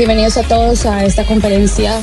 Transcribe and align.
Bienvenidos 0.00 0.38
a 0.38 0.44
todos 0.44 0.86
a 0.86 1.04
esta 1.04 1.26
conferencia 1.26 2.00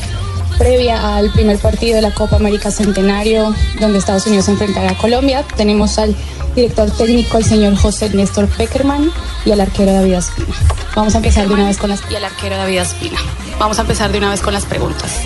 previa 0.59 1.17
al 1.17 1.31
primer 1.31 1.57
partido 1.57 1.95
de 1.95 2.03
la 2.03 2.13
Copa 2.13 2.35
América 2.35 2.69
Centenario, 2.69 3.55
donde 3.79 3.97
Estados 3.97 4.27
Unidos 4.27 4.47
enfrentará 4.49 4.91
a 4.91 4.97
Colombia. 4.99 5.43
Tenemos 5.55 5.97
al 5.97 6.15
director 6.55 6.91
técnico, 6.91 7.39
el 7.39 7.43
señor 7.43 7.75
José 7.75 8.11
Néstor 8.11 8.49
Peckerman, 8.49 9.11
y 9.45 9.51
al 9.51 9.61
arquero 9.61 9.93
David 9.93 10.13
Espina. 10.13 10.53
Vamos 10.95 11.15
a 11.15 11.17
empezar 11.17 11.47
de 11.47 11.53
una 11.55 11.65
vez 11.65 11.77
con 11.79 11.89
las 11.89 12.01
y 12.07 12.15
al 12.15 12.25
arquero 12.25 12.55
David 12.55 12.81
Espina. 12.81 13.17
Vamos 13.57 13.79
a 13.79 13.81
empezar 13.81 14.11
de 14.11 14.19
una 14.19 14.29
vez 14.29 14.41
con 14.41 14.53
las 14.53 14.67
preguntas. 14.67 15.21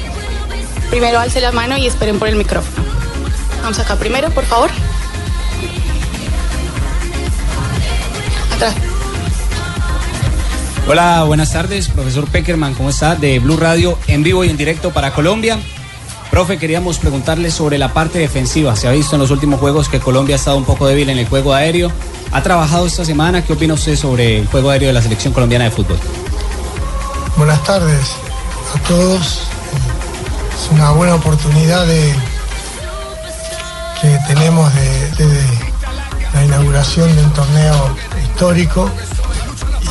Primero 0.90 1.20
alce 1.20 1.42
la 1.42 1.52
mano 1.52 1.76
y 1.78 1.88
esperen 1.88 2.20
por 2.20 2.30
el 2.30 2.38
micrófono. 2.38 2.88
Vamos 3.62 3.80
acá 3.80 3.98
primero, 3.98 4.30
por 4.30 4.46
favor. 4.46 4.70
Atrás. 8.56 8.91
Hola, 10.88 11.23
buenas 11.23 11.54
tardes, 11.54 11.88
profesor 11.88 12.27
Peckerman, 12.27 12.73
¿cómo 12.73 12.89
está? 12.89 13.16
De 13.16 13.39
Blue 13.39 13.55
Radio 13.55 13.98
en 14.07 14.23
vivo 14.23 14.44
y 14.44 14.49
en 14.49 14.58
directo 14.58 14.91
para 14.91 15.13
Colombia. 15.13 15.58
Profe, 16.31 16.58
queríamos 16.58 16.98
preguntarle 16.98 17.52
sobre 17.52 17.77
la 17.77 17.94
parte 17.94 18.20
defensiva. 18.20 18.76
Se 18.76 18.88
ha 18.88 18.91
visto 18.91 19.16
en 19.16 19.22
los 19.22 19.31
últimos 19.31 19.59
juegos 19.59 19.89
que 19.89 19.99
Colombia 19.99 20.36
ha 20.36 20.39
estado 20.39 20.58
un 20.58 20.66
poco 20.66 20.88
débil 20.88 21.09
en 21.09 21.20
el 21.20 21.27
juego 21.27 21.53
aéreo. 21.53 21.91
¿Ha 22.31 22.41
trabajado 22.41 22.88
esta 22.88 23.05
semana? 23.05 23.44
¿Qué 23.44 23.53
opina 23.53 23.75
usted 23.75 23.95
sobre 23.95 24.39
el 24.39 24.48
juego 24.48 24.70
aéreo 24.70 24.88
de 24.88 24.94
la 24.94 25.02
selección 25.02 25.34
colombiana 25.34 25.66
de 25.66 25.72
fútbol? 25.72 25.98
Buenas 27.38 27.63
tardes 27.63 28.16
a 28.75 28.88
todos. 28.88 29.44
Es 30.55 30.72
una 30.72 30.91
buena 30.91 31.16
oportunidad 31.16 31.86
que 34.02 34.20
tenemos 34.27 34.73
de, 34.73 35.25
de 35.25 35.44
la 36.34 36.45
inauguración 36.45 37.16
de 37.16 37.23
un 37.23 37.34
torneo 37.34 37.95
histórico 38.23 38.89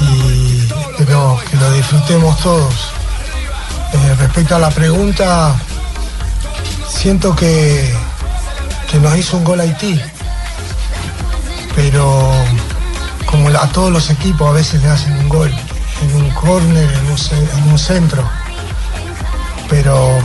y 0.01 0.50
espero 1.01 1.41
que 1.51 1.57
lo 1.57 1.73
disfrutemos 1.73 2.39
todos. 2.41 2.75
Eh, 3.95 4.15
respecto 4.19 4.57
a 4.57 4.59
la 4.59 4.69
pregunta, 4.69 5.57
siento 6.89 7.35
que, 7.35 7.95
que 8.91 8.99
nos 8.99 9.17
hizo 9.17 9.39
un 9.39 9.45
gol 9.45 9.61
Haití, 9.61 9.99
pero 11.75 12.31
como 13.25 13.49
a 13.49 13.67
todos 13.69 13.91
los 13.91 14.11
equipos 14.11 14.47
a 14.47 14.53
veces 14.53 14.83
le 14.83 14.89
hacen 14.89 15.13
un 15.15 15.29
gol, 15.31 15.51
en 16.03 16.17
un 16.17 16.31
córner, 16.31 16.91
en 16.93 17.71
un 17.71 17.79
centro, 17.79 18.23
pero 19.71 20.19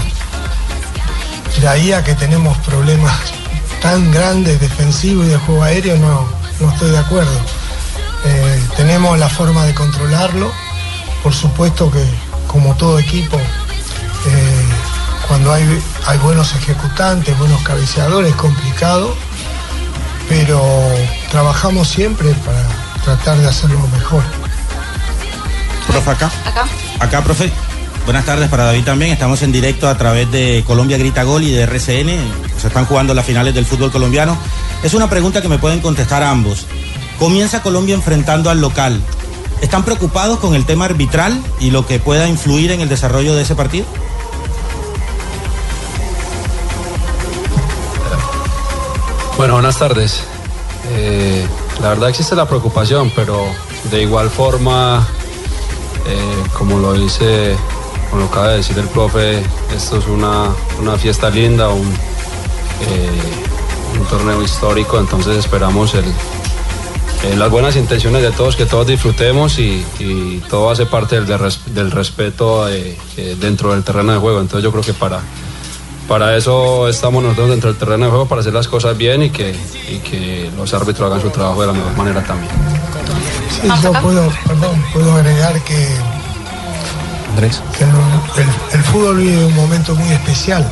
de 1.62 1.68
ahí 1.70 1.94
a 1.94 2.04
que 2.04 2.16
tenemos 2.16 2.58
problemas 2.58 3.18
tan 3.82 4.12
grandes 4.12 4.60
defensivos 4.60 5.26
y 5.26 5.30
de 5.30 5.38
juego 5.38 5.64
aéreo 5.64 5.96
no, 5.98 6.28
no 6.60 6.70
estoy 6.70 6.92
de 6.92 6.98
acuerdo. 6.98 7.40
Eh, 8.26 8.64
tenemos 8.76 9.18
la 9.20 9.30
forma 9.30 9.66
de 9.66 9.74
controlarlo. 9.74 10.65
Por 11.26 11.34
supuesto 11.34 11.90
que, 11.90 12.06
como 12.46 12.76
todo 12.76 13.00
equipo, 13.00 13.36
eh, 13.38 14.66
cuando 15.28 15.52
hay, 15.52 15.64
hay 16.06 16.20
buenos 16.20 16.54
ejecutantes, 16.54 17.36
buenos 17.40 17.64
cabeceadores, 17.64 18.30
es 18.30 18.36
complicado, 18.36 19.16
pero 20.30 20.62
trabajamos 21.32 21.88
siempre 21.88 22.30
para 22.46 22.62
tratar 23.04 23.40
de 23.40 23.48
hacerlo 23.48 23.80
mejor. 23.88 24.22
Profe, 25.88 26.12
acá. 26.12 26.32
Acá. 26.46 26.68
Acá, 27.00 27.24
profe. 27.24 27.52
Buenas 28.06 28.24
tardes 28.24 28.48
para 28.48 28.66
David 28.66 28.84
también. 28.84 29.12
Estamos 29.12 29.42
en 29.42 29.52
directo 29.52 29.90
a 29.90 29.98
través 29.98 30.32
de 30.32 30.64
Colombia 30.68 31.00
Grita 31.00 31.24
Gol 31.24 31.42
y 31.42 31.52
de 31.52 31.64
RCN. 31.64 32.20
Se 32.62 32.68
están 32.68 32.86
jugando 32.86 33.16
las 33.16 33.26
finales 33.26 33.56
del 33.56 33.66
fútbol 33.66 33.92
colombiano. 33.92 34.38
Es 34.84 34.94
una 34.94 35.10
pregunta 35.10 35.42
que 35.42 35.48
me 35.48 35.58
pueden 35.58 35.80
contestar 35.80 36.22
ambos. 36.22 36.68
Comienza 37.18 37.64
Colombia 37.64 37.96
enfrentando 37.96 38.52
al 38.52 38.62
local. 38.62 39.02
¿Están 39.62 39.84
preocupados 39.84 40.40
con 40.40 40.54
el 40.54 40.66
tema 40.66 40.86
arbitral 40.86 41.42
y 41.60 41.72
lo 41.72 41.86
que 41.86 42.00
pueda 42.00 42.28
influir 42.28 42.72
en 42.72 42.82
el 42.82 42.90
desarrollo 42.90 43.36
de 43.36 43.44
ese 43.44 43.56
partido? 43.56 43.86
Bueno, 49.38 49.54
buenas 49.54 49.78
tardes. 49.78 50.24
Eh, 50.92 51.46
la 51.82 51.90
verdad 51.90 52.10
existe 52.10 52.36
la 52.36 52.48
preocupación, 52.48 53.12
pero 53.16 53.46
de 53.92 54.02
igual 54.02 54.30
forma, 54.30 55.08
eh, 56.06 56.44
como 56.58 56.80
lo 56.80 56.94
dice, 56.94 57.56
como 58.10 58.22
lo 58.22 58.28
acaba 58.28 58.50
de 58.50 58.58
decir 58.58 58.78
el 58.78 58.88
profe, 58.88 59.42
esto 59.76 59.98
es 59.98 60.08
una, 60.08 60.50
una 60.80 60.98
fiesta 60.98 61.30
linda, 61.30 61.70
un, 61.70 61.88
eh, 61.88 64.00
un 64.00 64.06
torneo 64.06 64.42
histórico, 64.42 65.00
entonces 65.00 65.38
esperamos 65.38 65.96
el, 65.96 66.06
eh, 67.32 67.36
las 67.36 67.50
buenas 67.50 67.76
intenciones 67.76 68.22
de 68.22 68.32
todos, 68.32 68.56
que 68.56 68.66
todos 68.66 68.88
disfrutemos 68.88 69.58
y, 69.60 69.86
y 70.00 70.42
todo 70.50 70.70
hace 70.70 70.86
parte 70.86 71.20
del, 71.22 71.40
del 71.74 71.92
respeto 71.92 72.68
eh, 72.70 72.98
eh, 73.18 73.36
dentro 73.40 73.72
del 73.74 73.84
terreno 73.84 74.12
de 74.14 74.20
juego. 74.20 74.40
Entonces 74.42 74.64
yo 74.64 74.72
creo 74.72 74.84
que 74.84 74.94
para, 74.94 75.20
para 76.08 76.36
eso 76.38 76.88
estamos 76.88 77.24
nosotros 77.24 77.50
dentro 77.50 77.70
del 77.72 77.80
terreno 77.80 78.06
de 78.06 78.12
juego, 78.12 78.28
para 78.28 78.42
hacer 78.42 78.54
las 78.54 78.68
cosas 78.68 78.98
bien 78.98 79.24
y 79.24 79.30
que, 79.30 79.56
y 79.90 79.98
que 80.00 80.50
los 80.58 80.74
árbitros 80.74 81.10
hagan 81.10 81.22
su 81.22 81.30
trabajo 81.30 81.62
de 81.62 81.68
la 81.68 81.74
mejor 81.74 81.96
manera 81.98 82.24
también. 82.24 82.52
Sí, 83.62 83.68
yo 83.82 83.92
puedo, 84.02 84.30
perdón, 84.48 84.84
puedo 84.94 85.14
agregar 85.14 85.60
que, 85.64 85.88
Andrés. 87.32 87.62
que 87.78 87.84
el, 87.84 87.90
el- 87.90 88.56
el 88.80 88.84
fútbol 88.84 89.18
vive 89.18 89.46
un 89.46 89.56
momento 89.56 89.96
muy 89.96 90.10
especial. 90.14 90.66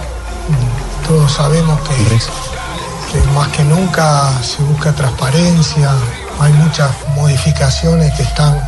Todos 1.08 1.32
sabemos 1.32 1.80
que, 1.82 1.96
que 3.14 3.26
más 3.34 3.48
que 3.50 3.64
nunca 3.64 4.32
se 4.42 4.62
busca 4.64 4.94
transparencia, 4.94 5.92
hay 6.40 6.54
muchas 6.54 6.92
modificaciones 7.16 8.14
que 8.14 8.24
están 8.24 8.62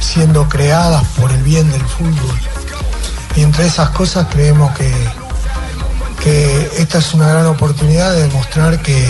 siendo 0.00 0.48
creadas 0.48 1.04
por 1.18 1.30
el 1.30 1.42
bien 1.42 1.70
del 1.70 1.82
fútbol. 1.82 2.38
Y 3.36 3.42
entre 3.42 3.66
esas 3.66 3.90
cosas 3.90 4.26
creemos 4.30 4.72
que, 4.76 4.92
que 6.22 6.70
esta 6.78 6.98
es 6.98 7.14
una 7.14 7.28
gran 7.28 7.46
oportunidad 7.46 8.12
de 8.12 8.22
demostrar 8.22 8.80
que, 8.82 9.06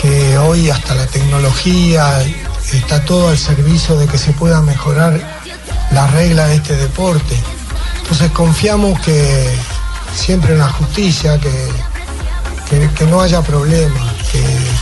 que 0.00 0.38
hoy 0.38 0.70
hasta 0.70 0.94
la 0.94 1.06
tecnología 1.06 2.22
está 2.72 3.04
todo 3.04 3.28
al 3.28 3.38
servicio 3.38 3.96
de 3.96 4.06
que 4.06 4.18
se 4.18 4.32
pueda 4.32 4.62
mejorar 4.62 5.20
las 5.92 6.12
reglas 6.12 6.48
de 6.48 6.54
este 6.56 6.76
deporte. 6.76 7.36
Entonces 8.02 8.30
confiamos 8.32 8.98
que 9.00 9.50
siempre 10.14 10.52
en 10.52 10.58
la 10.60 10.68
justicia, 10.68 11.38
que, 11.38 12.88
que 12.96 13.06
no 13.06 13.20
haya 13.20 13.42
problemas, 13.42 14.09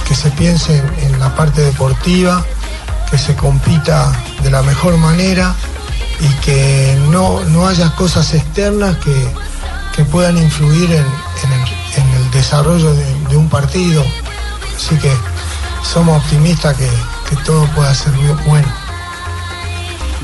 que, 0.08 0.14
se 0.14 0.30
piense 0.30 0.82
en, 1.02 1.20
la 1.20 1.34
parte 1.34 1.60
deportiva, 1.60 2.44
que 3.10 3.18
se 3.18 3.34
compita 3.34 4.12
de 4.42 4.50
la 4.50 4.62
mejor 4.62 4.96
manera 4.96 5.54
y 6.20 6.28
que 6.44 6.98
no, 7.10 7.40
no 7.44 7.68
haya 7.68 7.94
cosas 7.94 8.32
externas 8.34 8.96
que, 8.98 9.28
que 9.94 10.04
puedan 10.04 10.38
influir 10.38 10.90
en, 10.90 11.06
en 11.96 12.08
el, 12.16 12.30
desarrollo 12.30 12.94
de, 12.94 13.36
un 13.36 13.48
partido. 13.48 14.04
Así 14.76 14.96
que 14.96 15.12
somos 15.82 16.22
optimistas 16.22 16.76
que, 16.76 16.88
que 17.28 17.36
todo 17.44 17.66
pueda 17.74 17.94
ser 17.94 18.12
bueno. 18.46 18.68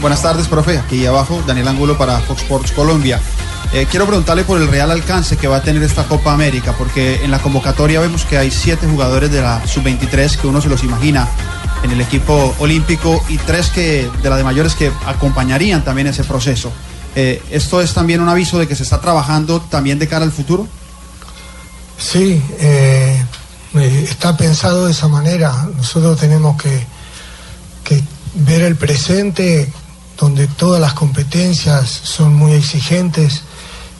Buenas 0.01 0.23
tardes, 0.23 0.49
profe. 0.49 0.79
Aquí 0.79 1.07
abajo, 1.07 1.43
Daniel 1.47 1.69
Angulo 1.69 1.97
para 1.97 2.21
Fox 2.21 2.43
Sports 2.43 2.73
Colombia. 2.73 3.21
Eh, 3.75 3.89
quiero 3.91 4.07
preguntarle 4.07 4.45
por 4.45 4.63
el 4.63 4.69
real 4.69 4.93
alcance 4.93 5.37
que 5.37 5.49
va 5.49 5.57
a 5.57 5.63
tener 5.63 5.83
esta 5.83 6.05
Copa 6.05 6.33
América, 6.33 6.77
porque 6.79 7.25
en 7.25 7.33
la 7.33 7.41
convocatoria 7.41 7.99
vemos 7.99 8.25
que 8.25 8.39
hay 8.39 8.53
siete 8.53 8.87
jugadores 8.87 9.33
de 9.33 9.43
la 9.43 9.67
sub-23 9.67 10.37
que 10.37 10.47
uno 10.47 10.61
se 10.61 10.69
los 10.69 10.85
imagina 10.85 11.29
en 11.83 11.91
el 11.91 12.01
equipo 12.01 12.55
olímpico 12.61 13.21
y 13.29 13.37
tres 13.37 13.71
que 13.71 14.09
de 14.23 14.31
la 14.31 14.37
de 14.37 14.45
mayores 14.45 14.77
que 14.77 14.93
acompañarían 15.07 15.83
también 15.83 16.07
ese 16.07 16.23
proceso. 16.23 16.71
Eh, 17.17 17.43
¿Esto 17.51 17.81
es 17.81 17.93
también 17.93 18.21
un 18.21 18.29
aviso 18.29 18.61
de 18.61 18.69
que 18.69 18.77
se 18.77 18.85
está 18.85 19.01
trabajando 19.01 19.61
también 19.61 19.99
de 19.99 20.07
cara 20.07 20.25
al 20.25 20.31
futuro? 20.31 20.69
Sí, 21.99 22.41
eh, 22.61 23.27
está 23.75 24.37
pensado 24.37 24.87
de 24.87 24.93
esa 24.93 25.09
manera. 25.09 25.67
Nosotros 25.77 26.21
tenemos 26.21 26.63
que 26.63 26.87
ver 28.35 28.63
el 28.63 28.77
presente 28.77 29.69
donde 30.17 30.47
todas 30.47 30.81
las 30.81 30.93
competencias 30.93 31.91
son 31.91 32.35
muy 32.35 32.53
exigentes 32.53 33.43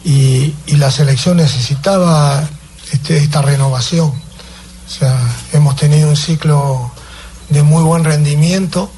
y, 0.05 0.55
la 0.77 0.91
selección 0.91 1.39
necesitaba 1.39 2.47
este- 2.93 3.17
esta 3.17 3.41
renovación. 3.43 4.09
O 4.09 4.91
sea, 4.91 5.19
hemos 5.53 5.77
tenido 5.77 6.09
un 6.11 6.17
ciclo 6.17 6.93
de 7.49 7.63
muy 7.63 7.83
buen 7.83 8.05
rendimiento, 8.05 8.91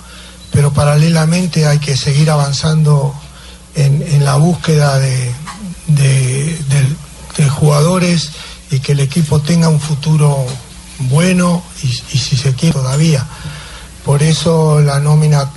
pero 0.51 0.73
paralelamente 0.73 1.67
hay 1.67 1.79
que 1.79 1.97
seguir 1.97 2.31
avanzando 2.31 3.15
en, 3.75 4.25
la 4.25 4.37
búsqueda 4.37 4.99
de, 4.99 5.33
jugadores 7.51 8.31
y 8.71 8.81
que 8.81 8.93
el 8.93 9.01
equipo 9.01 9.41
tenga 9.41 9.69
un 9.69 9.81
futuro 9.81 10.45
bueno 10.99 11.63
y, 11.83 11.89
si 11.89 12.37
se 12.37 12.55
quiere 12.55 12.73
todavía. 12.73 13.25
Por 14.05 14.23
eso 14.23 14.81
la 14.81 14.99
nómina 14.99 15.51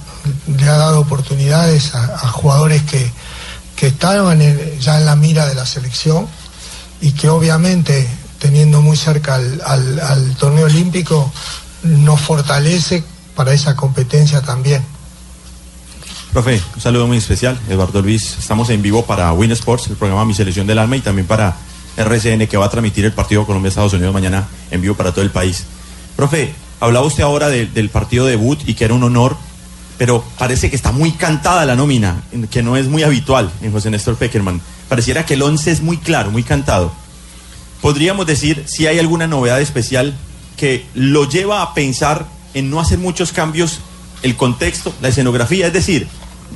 le 0.48 0.70
ha 0.70 0.78
dado 0.78 1.00
oportunidades 1.00 1.96
a 1.96 2.28
jugadores 2.30 2.84
que, 2.84 3.12
que 3.80 3.88
estaban 3.88 4.42
ya 4.80 4.98
en 4.98 5.06
la 5.06 5.16
mira 5.16 5.46
de 5.48 5.56
la 5.56 5.66
selección 5.66 6.28
y 7.00 7.14
que 7.14 7.30
obviamente 7.30 8.06
teniendo 8.38 8.82
muy 8.82 8.98
cerca 8.98 9.36
al 9.36 10.36
torneo 10.38 10.66
olímpico 10.66 11.32
nos 11.84 12.20
fortalece 12.20 13.06
para 13.36 13.54
esa 13.54 13.78
competencia 13.78 14.42
también. 14.42 14.84
Profe, 16.34 16.62
un 16.76 16.82
saludo 16.82 17.08
muy 17.08 17.18
especial. 17.20 17.58
Eduardo 17.70 18.02
Luis, 18.02 18.36
estamos 18.38 18.70
en 18.70 18.82
vivo 18.82 19.06
para 19.06 19.32
Win 19.32 19.52
Sports, 19.54 19.88
el 19.88 19.96
programa 19.96 20.26
Mi 20.26 20.34
Selección 20.34 20.68
del 20.68 20.78
Alma, 20.78 20.98
y 20.98 21.02
también 21.02 21.26
para 21.26 21.56
RCN, 21.96 22.48
que 22.48 22.58
va 22.58 22.66
a 22.66 22.70
transmitir 22.70 23.06
el 23.06 23.14
partido 23.14 23.46
Colombia-Estados 23.46 23.94
Unidos 23.94 24.14
mañana 24.14 24.46
en 24.72 24.82
vivo 24.82 24.96
para 24.96 25.14
todo 25.14 25.24
el 25.24 25.32
país. 25.32 25.64
Profe, 26.18 26.54
hablaba 26.82 27.06
usted 27.06 27.24
ahora 27.24 27.48
del 27.48 27.90
partido 27.90 28.26
debut 28.26 28.60
y 28.68 28.74
que 28.74 28.84
era 28.84 28.94
un 28.94 29.04
honor, 29.04 29.38
pero 30.00 30.24
parece 30.38 30.70
que 30.70 30.78
está 30.78 30.94
muy 30.94 31.12
cantada 31.12 31.66
la 31.66 31.76
nómina, 31.76 32.24
que 32.50 32.64
no 32.64 32.78
es 32.78 32.88
muy 32.88 33.04
habitual 33.04 33.52
en 33.62 33.74
José 33.74 33.92
Néstor 33.92 34.16
Peckerman. 34.16 34.62
Pareciera 34.88 35.26
que 35.26 35.34
el 35.34 35.42
11 35.42 35.72
es 35.72 35.82
muy 35.82 35.98
claro, 35.98 36.32
muy 36.32 36.42
cantado. 36.42 36.94
¿Podríamos 37.82 38.26
decir 38.26 38.64
si 38.66 38.88
hay 38.88 38.98
alguna 38.98 39.28
novedad 39.28 39.60
especial 39.60 40.16
que 40.56 40.86
lo 40.94 41.28
lleva 41.28 41.62
a 41.62 41.74
pensar 41.74 42.28
en 42.54 42.70
no 42.70 42.80
hacer 42.80 42.98
muchos 42.98 43.34
cambios 43.34 43.82
el 44.24 44.38
contexto, 44.38 44.94
la 45.02 45.10
escenografía? 45.10 45.68
Es 45.68 45.74
decir, 45.74 46.08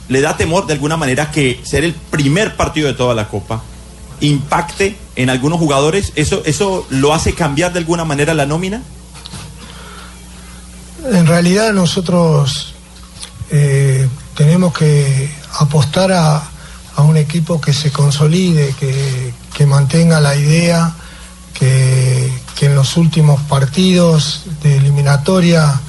le 0.07 0.21
da 0.21 0.37
temor 0.37 0.65
de 0.65 0.73
alguna 0.73 0.95
manera 0.95 1.29
que 1.29 1.59
ser 1.63 1.83
el 1.83 1.93
primer 1.93 2.55
partido 2.55 2.87
de 2.87 2.93
toda 2.93 3.13
la 3.13 3.27
Copa 3.27 3.61
impacte 4.21 4.95
en 5.17 5.29
algunos 5.29 5.59
jugadores. 5.59 6.13
¿Eso, 6.15 6.43
eso 6.45 6.87
lo 6.89 7.13
hace 7.13 7.33
cambiar 7.33 7.73
de 7.73 7.79
alguna 7.79 8.05
manera 8.05 8.33
la 8.33 8.45
nómina? 8.45 8.81
En 11.11 11.27
realidad 11.27 11.73
nosotros 11.73 12.72
eh, 13.55 14.09
tenemos 14.35 14.73
que 14.73 15.31
apostar 15.59 16.11
a, 16.11 16.50
un 16.97 17.17
equipo 17.17 17.61
que 17.61 17.71
se 17.71 17.91
consolide, 17.91 18.73
que, 18.79 19.65
mantenga 19.67 20.19
la 20.19 20.35
idea 20.35 20.94
que, 21.53 22.31
en 22.61 22.75
los 22.75 22.97
últimos 22.97 23.41
partidos 23.41 24.45
de 24.63 24.77
eliminatoria 24.77 25.81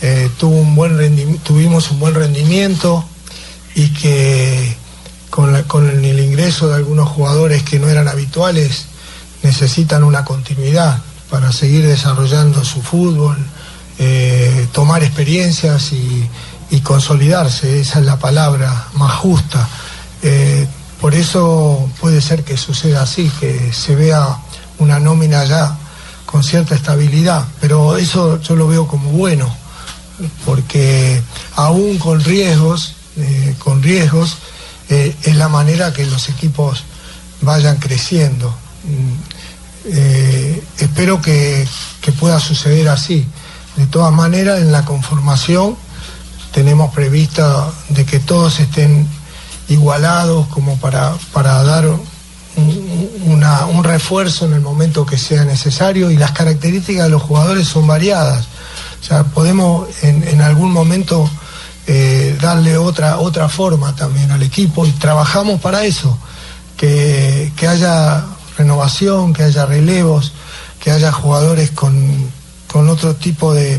eh, 0.00 0.30
tuvimos 0.38 1.90
un 1.90 2.00
buen 2.00 2.14
rendimiento 2.14 3.04
y 3.74 3.90
que 3.90 4.76
con, 5.30 5.54
el 5.54 6.20
ingreso 6.20 6.68
de 6.68 6.74
algunos 6.74 7.08
jugadores 7.08 7.62
que 7.62 7.78
no 7.78 7.88
eran 7.88 8.08
habituales 8.08 8.86
necesitan 9.42 10.02
una 10.02 10.24
continuidad 10.24 11.02
para 11.30 11.52
seguir 11.52 11.86
desarrollando 11.86 12.64
su 12.64 12.82
fútbol, 12.82 13.36
eh, 13.98 14.66
tomar 14.72 15.04
experiencias 15.04 15.92
y, 15.92 16.28
consolidarse, 16.86 17.80
esa 17.80 18.00
es 18.00 18.04
la 18.04 18.18
palabra 18.18 18.86
más 18.94 19.14
justa. 19.16 19.68
Eh, 20.22 20.66
por 21.00 21.14
eso 21.14 21.88
puede 22.00 22.20
ser 22.20 22.44
que 22.44 22.56
suceda 22.56 23.02
así, 23.02 23.30
que 23.40 23.72
se 23.72 23.94
vea 23.94 24.38
una 24.78 24.98
nómina 24.98 25.44
ya 25.44 25.76
con 26.24 26.42
cierta 26.42 26.74
estabilidad, 26.74 27.44
pero 27.60 27.96
eso 27.96 28.40
yo 28.40 28.56
lo 28.56 28.66
veo 28.66 28.86
como 28.86 29.10
bueno, 29.10 29.54
porque 30.44 31.22
aún 31.54 31.98
con 31.98 32.22
riesgos, 32.22 32.94
eh, 33.16 33.54
con 33.58 33.82
riesgos, 33.82 34.36
eh, 34.88 35.14
es 35.22 35.36
la 35.36 35.48
manera 35.48 35.92
que 35.92 36.06
los 36.06 36.28
equipos 36.28 36.84
vayan 37.42 37.76
creciendo. 37.76 38.54
Mm, 38.84 39.90
espero 40.78 41.20
que, 41.20 41.66
pueda 42.20 42.38
suceder 42.38 42.88
así. 42.88 43.26
De 43.76 43.86
todas 43.86 44.12
maneras, 44.12 44.60
en 44.60 44.70
la 44.70 44.84
conformación 44.84 45.76
tenemos 46.56 46.90
prevista 46.94 47.70
de 47.90 48.06
que 48.06 48.18
todos 48.18 48.60
estén 48.60 49.06
igualados 49.68 50.46
como 50.46 50.78
para, 50.78 51.12
para 51.30 51.62
dar 51.62 51.84
un, 51.86 53.84
refuerzo 53.84 54.46
en 54.46 54.54
el 54.54 54.62
momento 54.62 55.04
que 55.04 55.18
sea 55.18 55.44
necesario 55.44 56.10
y 56.10 56.16
las 56.16 56.32
características 56.32 57.04
de 57.04 57.10
los 57.10 57.20
jugadores 57.20 57.68
son 57.68 57.86
variadas. 57.86 58.46
O 59.02 59.04
sea, 59.04 59.24
podemos 59.24 59.86
en, 60.02 60.40
algún 60.40 60.72
momento 60.72 61.28
eh, 61.86 62.38
darle 62.40 62.78
otra, 62.78 63.18
otra 63.18 63.50
forma 63.50 63.94
también 63.94 64.30
al 64.30 64.42
equipo 64.42 64.86
y 64.86 64.92
trabajamos 64.92 65.60
para 65.60 65.84
eso, 65.84 66.16
que, 66.78 67.52
haya 67.68 68.24
renovación, 68.56 69.34
que 69.34 69.42
haya 69.42 69.66
relevos, 69.66 70.32
que 70.82 70.90
haya 70.90 71.12
jugadores 71.12 71.70
con, 71.72 72.32
otro 72.72 73.14
tipo 73.14 73.52
de, 73.52 73.78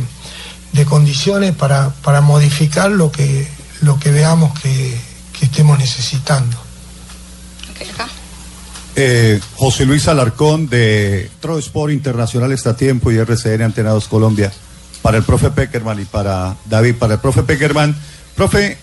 condiciones 0.86 1.56
para, 1.56 1.90
para, 1.90 2.22
modificar 2.22 2.92
lo 2.92 3.12
que, 3.12 3.48
lo 3.82 4.00
que 4.00 4.12
veamos 4.12 4.58
que, 4.60 4.98
estemos 5.42 5.78
necesitando. 5.78 6.58
Eh, 8.96 9.40
José 9.56 9.86
Luis 9.86 10.08
Alarcón 10.08 10.68
de 10.68 11.30
Tro 11.40 11.60
Sport 11.60 11.94
Internacional 11.94 12.52
está 12.52 12.76
tiempo 12.76 13.12
y 13.12 13.18
RCN 13.18 13.62
Antenados 13.62 14.08
Colombia. 14.08 14.52
Para 15.04 15.18
el 15.18 15.24
profe 15.24 15.52
Peckerman 15.52 16.02
y 16.02 16.06
para 16.06 16.56
David, 16.66 16.96
para 16.96 17.16
el 17.16 17.20
profe 17.20 17.44
Peckerman. 17.44 17.96
Profe, 18.36 18.80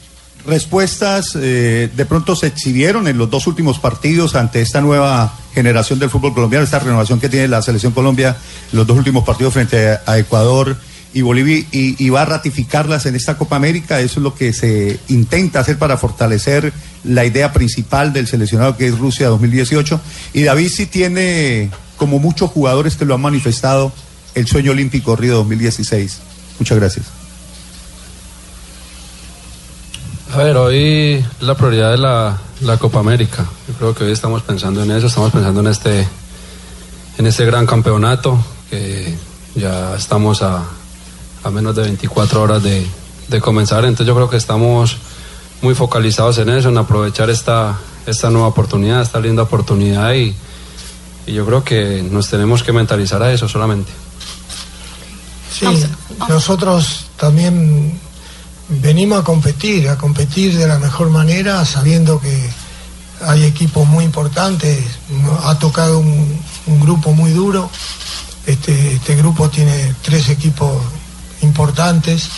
respuestas 0.46 1.36
eh, 1.36 1.90
de 1.94 2.06
pronto 2.06 2.36
se 2.36 2.48
exhibieron 2.48 3.08
en 3.08 3.18
los 3.18 3.30
dos 3.30 3.46
últimos 3.46 3.78
partidos 3.78 4.34
ante 4.34 4.60
esta 4.60 4.80
nueva 4.80 5.34
generación 5.54 5.98
del 5.98 6.10
fútbol 6.10 6.34
colombiano, 6.34 6.64
esta 6.64 6.78
renovación 6.78 7.20
que 7.20 7.28
tiene 7.28 7.48
la 7.48 7.62
selección 7.62 7.92
Colombia 7.92 8.36
en 8.72 8.78
los 8.78 8.86
dos 8.86 8.96
últimos 8.96 9.24
partidos 9.24 9.54
frente 9.54 9.98
a 10.06 10.18
Ecuador 10.18 10.76
y 11.14 11.22
Bolivia 11.22 11.64
y, 11.70 12.08
va 12.10 12.22
a 12.22 12.24
ratificarlas 12.24 13.06
en 13.06 13.14
esta 13.14 13.38
Copa 13.38 13.54
América. 13.54 14.00
Eso 14.00 14.18
es 14.18 14.24
lo 14.24 14.34
que 14.34 14.52
se 14.52 14.98
intenta 15.08 15.60
hacer 15.60 15.78
para 15.78 15.96
fortalecer 15.96 16.72
la 17.04 17.24
idea 17.24 17.52
principal 17.52 18.12
del 18.12 18.26
seleccionado 18.26 18.76
que 18.76 18.88
es 18.88 18.98
Rusia 18.98 19.28
2018. 19.28 20.00
Y 20.32 20.42
David 20.42 20.68
sí 20.68 20.86
tiene, 20.86 21.70
como 21.96 22.18
muchos 22.18 22.50
jugadores 22.50 22.96
que 22.96 23.04
lo 23.04 23.14
han 23.14 23.20
manifestado, 23.20 23.92
el 24.34 24.48
sueño 24.48 24.72
olímpico 24.72 25.14
Río 25.14 25.36
2016. 25.36 26.18
Muchas 26.58 26.78
gracias. 26.78 27.06
A 30.32 30.38
ver, 30.38 30.56
hoy 30.56 31.24
la 31.38 31.54
prioridad 31.54 31.94
es 31.94 32.00
la, 32.00 32.38
la 32.60 32.76
Copa 32.76 32.98
América. 32.98 33.46
Yo 33.68 33.74
creo 33.74 33.94
que 33.94 34.02
hoy 34.02 34.10
estamos 34.10 34.42
pensando 34.42 34.82
en 34.82 34.90
eso, 34.90 35.06
estamos 35.06 35.30
pensando 35.30 35.60
en 35.60 35.68
este, 35.68 36.08
en 37.18 37.26
este 37.28 37.44
gran 37.44 37.66
campeonato 37.66 38.44
que 38.68 39.14
ya 39.54 39.94
estamos 39.94 40.42
a, 40.42 40.64
a 41.44 41.50
menos 41.50 41.76
de 41.76 41.82
24 41.82 42.42
horas 42.42 42.62
de, 42.62 42.86
comenzar. 43.40 43.84
Entonces 43.84 44.06
yo 44.06 44.14
creo 44.14 44.30
que 44.30 44.36
estamos 44.36 44.96
muy 45.60 45.74
focalizados 45.74 46.38
en 46.38 46.50
eso, 46.50 46.68
en 46.68 46.78
aprovechar 46.78 47.30
esta, 47.30 47.78
esta 48.06 48.30
nueva 48.30 48.48
oportunidad, 48.48 49.02
esta 49.02 49.20
linda 49.20 49.42
oportunidad 49.42 50.12
y, 50.14 50.34
yo 51.26 51.46
creo 51.46 51.64
que 51.64 52.02
nos 52.02 52.28
tenemos 52.28 52.62
que 52.62 52.70
mentalizar 52.70 53.22
a 53.22 53.32
eso 53.32 53.48
solamente. 53.48 53.90
Sí, 55.50 55.66
nosotros 56.28 57.06
también 57.16 57.98
venimos 58.68 59.20
a 59.20 59.24
competir, 59.24 59.88
a 59.88 59.96
competir 59.96 60.58
de 60.58 60.66
la 60.66 60.78
mejor 60.78 61.08
manera, 61.08 61.64
sabiendo 61.64 62.20
que 62.20 62.50
hay 63.22 63.44
equipos 63.44 63.88
muy 63.88 64.04
importantes, 64.04 64.84
ha 65.44 65.58
tocado 65.58 66.00
un, 66.00 66.40
grupo 66.82 67.12
muy 67.12 67.30
duro, 67.30 67.70
este, 68.44 68.96
este 68.96 69.16
grupo 69.16 69.48
tiene 69.48 69.94
tres 70.02 70.28
equipos 70.28 70.76
importantes. 71.44 72.28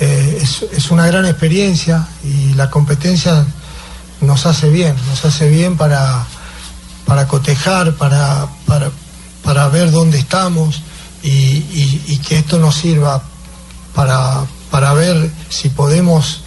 Eh, 0.00 0.42
es, 0.42 0.90
una 0.90 1.06
gran 1.06 1.26
experiencia 1.26 2.06
y 2.22 2.54
la 2.54 2.70
competencia 2.70 3.46
nos 4.20 4.46
hace 4.46 4.68
bien, 4.68 4.94
nos 5.08 5.24
hace 5.24 5.48
bien 5.48 5.76
para, 5.76 6.24
para 7.06 7.26
cotejar, 7.26 7.94
para, 7.94 8.46
para, 9.42 9.68
ver 9.68 9.90
dónde 9.90 10.18
estamos 10.18 10.82
y, 11.22 12.18
que 12.18 12.38
esto 12.38 12.58
nos 12.58 12.76
sirva 12.76 13.22
para, 13.94 14.44
para 14.70 14.92
ver 14.92 15.30
si 15.48 15.68
podemos 15.68 16.42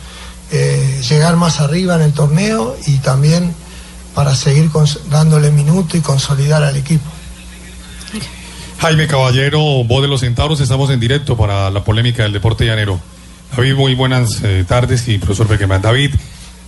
eh, 0.51 1.01
llegar 1.08 1.36
más 1.36 1.60
arriba 1.60 1.96
en 1.96 2.01
el 2.01 2.13
torneo 2.13 2.75
y 2.86 2.98
también 2.98 3.53
para 4.13 4.36
seguir 4.36 4.70
dándole 5.10 5.51
minuto 5.51 5.98
y 5.98 6.01
consolidar 6.01 6.63
al 6.63 6.75
equipo. 6.75 7.10
Jaime 8.79 9.07
Caballero, 9.07 9.59
voz 9.83 10.01
de 10.01 10.07
los 10.07 10.21
Centauros, 10.21 10.62
estamos 10.62 10.89
en 10.89 11.01
directo 11.01 11.36
para 11.36 11.69
la 11.69 11.83
polémica 11.83 12.24
del 12.24 12.31
deporte 12.31 12.65
llanero. 12.65 12.98
David, 13.53 13.75
muy 13.75 13.93
buenas 13.93 14.41
eh, 14.41 14.63
tardes 14.65 15.05
y 15.09 15.17
profesor 15.17 15.50
Beckman. 15.50 15.81
David, 15.81 16.15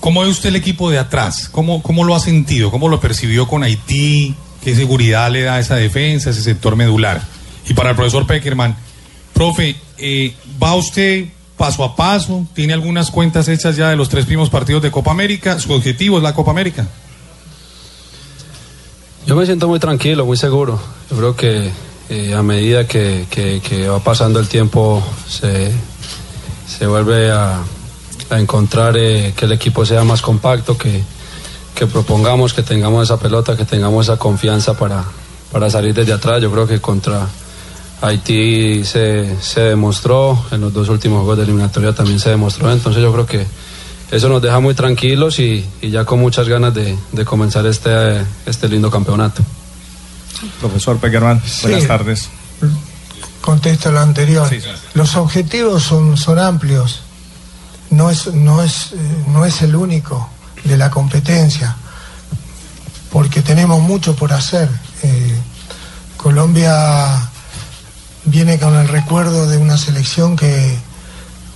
¿cómo 0.01 0.21
ve 0.21 0.27
usted 0.27 0.49
el 0.49 0.57
equipo 0.57 0.89
de 0.91 0.99
atrás? 0.99 1.47
¿Cómo, 1.47 1.81
¿Cómo 1.81 2.03
lo 2.03 2.13
ha 2.13 2.19
sentido? 2.19 2.69
¿Cómo 2.69 2.89
lo 2.89 2.99
percibió 2.99 3.47
con 3.47 3.63
Haití? 3.63 4.35
¿Qué 4.61 4.75
seguridad 4.75 5.31
le 5.31 5.43
da 5.43 5.57
esa 5.57 5.77
defensa, 5.77 6.31
ese 6.31 6.41
sector 6.41 6.75
medular? 6.75 7.21
Y 7.69 7.73
para 7.73 7.91
el 7.91 7.95
profesor 7.95 8.27
Peckerman, 8.27 8.75
profe, 9.33 9.77
eh, 9.97 10.33
¿va 10.61 10.75
usted 10.75 11.27
paso 11.55 11.85
a 11.85 11.95
paso? 11.95 12.45
¿Tiene 12.53 12.73
algunas 12.73 13.09
cuentas 13.09 13.47
hechas 13.47 13.77
ya 13.77 13.89
de 13.89 13.95
los 13.95 14.09
tres 14.09 14.25
primeros 14.25 14.49
partidos 14.49 14.83
de 14.83 14.91
Copa 14.91 15.11
América? 15.11 15.57
¿Su 15.59 15.71
objetivo 15.71 16.17
es 16.17 16.23
la 16.23 16.33
Copa 16.33 16.51
América? 16.51 16.85
Yo 19.25 19.37
me 19.37 19.45
siento 19.45 19.69
muy 19.69 19.79
tranquilo, 19.79 20.25
muy 20.25 20.35
seguro. 20.35 20.77
Yo 21.09 21.15
creo 21.15 21.35
que 21.37 21.71
eh, 22.13 22.33
a 22.33 22.43
medida 22.43 22.85
que, 22.85 23.25
va 23.89 23.99
pasando 24.03 24.41
el 24.41 24.49
tiempo 24.49 25.01
se, 25.29 25.71
vuelve 26.85 27.31
a, 27.31 27.63
encontrar 28.31 28.97
eh, 28.97 29.33
que 29.33 29.45
el 29.45 29.53
equipo 29.53 29.85
sea 29.85 30.03
más 30.03 30.21
compacto, 30.21 30.77
que, 30.77 31.01
propongamos, 31.87 32.53
que 32.53 32.63
tengamos 32.63 33.05
esa 33.05 33.17
pelota, 33.17 33.55
que 33.55 33.63
tengamos 33.63 34.07
esa 34.07 34.17
confianza 34.17 34.77
para, 34.77 35.05
para 35.53 35.69
salir 35.69 35.93
desde 35.93 36.11
atrás. 36.11 36.41
Yo 36.41 36.51
creo 36.51 36.67
que 36.67 36.81
contra 36.81 37.25
Haití 38.01 38.83
se, 38.83 39.37
demostró, 39.55 40.37
en 40.51 40.59
los 40.59 40.73
dos 40.73 40.89
últimos 40.89 41.19
juegos 41.19 41.37
de 41.37 41.43
eliminatoria 41.45 41.93
también 41.93 42.19
se 42.19 42.29
demostró, 42.29 42.69
entonces 42.73 43.01
yo 43.01 43.13
creo 43.13 43.25
que 43.25 43.45
eso 44.11 44.27
nos 44.27 44.41
deja 44.41 44.59
muy 44.59 44.73
tranquilos 44.73 45.39
y, 45.39 45.65
y 45.81 45.89
ya 45.89 46.03
con 46.03 46.19
muchas 46.19 46.49
ganas 46.49 46.73
de, 46.73 46.93
de 47.13 47.23
comenzar 47.23 47.65
este, 47.65 48.21
este 48.45 48.67
lindo 48.67 48.91
campeonato. 48.91 49.41
Profesor 50.59 50.97
Peckerman, 50.99 51.41
buenas 51.61 51.87
tardes. 51.87 52.29
Contesto 53.41 53.91
lo 53.91 53.99
anterior. 53.99 54.49
Los 54.93 55.15
objetivos 55.15 55.83
son, 55.83 56.17
son 56.17 56.39
amplios. 56.39 57.01
No 57.89 58.09
es, 58.09 58.27
no, 58.27 58.63
es, 58.63 58.93
eh, 58.93 58.97
no 59.27 59.45
es 59.45 59.61
el 59.61 59.75
único 59.75 60.29
de 60.63 60.77
la 60.77 60.89
competencia, 60.89 61.75
porque 63.11 63.41
tenemos 63.41 63.81
mucho 63.81 64.15
por 64.15 64.31
hacer. 64.31 64.69
Eh, 65.03 65.37
Colombia 66.15 67.29
viene 68.25 68.59
con 68.59 68.75
el 68.75 68.87
recuerdo 68.87 69.47
de 69.47 69.57
una 69.57 69.77
selección 69.77 70.35
que, 70.37 70.77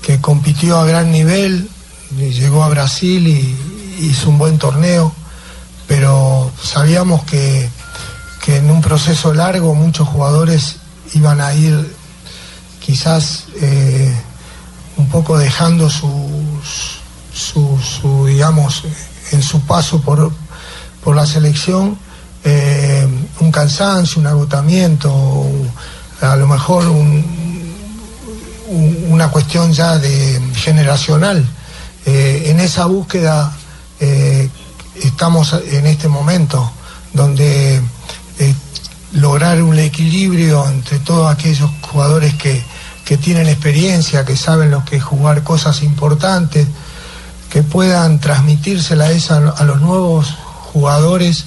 que 0.01 0.19
compitió 0.19 0.77
a 0.79 0.85
gran 0.85 1.11
nivel, 1.11 1.69
y 2.17 2.31
llegó 2.31 2.63
a 2.63 2.69
Brasil 2.69 3.27
y 3.27 4.05
hizo 4.05 4.29
un 4.29 4.37
buen 4.37 4.57
torneo, 4.57 5.13
pero 5.87 6.51
sabíamos 6.61 7.23
que, 7.23 7.69
que 8.45 8.57
en 8.57 8.69
un 8.69 8.79
proceso 8.79 9.33
largo 9.33 9.73
muchos 9.73 10.07
jugadores 10.07 10.75
iban 11.15 11.41
a 11.41 11.55
ir 11.55 11.95
quizás 12.79 13.45
eh, 13.59 14.15
un 14.97 15.09
poco 15.09 15.39
dejando 15.39 15.89
su, 15.89 16.29
su, 17.33 18.25
digamos, 18.27 18.83
en 19.31 19.41
su 19.41 19.61
paso 19.61 19.99
por, 19.99 20.31
por 21.03 21.15
la 21.15 21.25
selección 21.25 21.97
eh, 22.43 23.07
un 23.39 23.51
cansancio, 23.51 24.21
un 24.21 24.27
agotamiento, 24.27 25.47
a 26.21 26.35
lo 26.35 26.45
mejor 26.45 26.85
un, 26.87 27.73
un, 28.67 29.05
una 29.09 29.29
cuestión 29.29 29.73
ya 29.73 29.97
de 29.97 30.39
generacional. 30.53 31.43
Eh, 32.05 32.43
en 32.45 32.59
esa 32.59 32.85
búsqueda 32.85 33.51
estamos 35.01 35.53
en 35.53 35.87
este 35.87 36.07
momento, 36.07 36.71
donde 37.11 37.81
lograr 39.13 39.61
un 39.61 39.79
equilibrio 39.79 40.67
entre 40.67 40.99
todos 40.99 41.33
aquellos 41.33 41.69
jugadores 41.81 42.33
que, 42.35 42.61
que 43.05 43.17
tienen 43.17 43.47
experiencia, 43.47 44.25
que 44.25 44.35
saben 44.35 44.71
lo 44.71 44.83
que 44.83 44.97
es 44.97 45.03
jugar 45.03 45.43
cosas 45.43 45.83
importantes, 45.83 46.67
que 47.49 47.63
puedan 47.63 48.19
transmitírsela 48.19 49.11
esa 49.11 49.37
a 49.37 49.63
los 49.63 49.81
nuevos 49.81 50.35
jugadores 50.73 51.45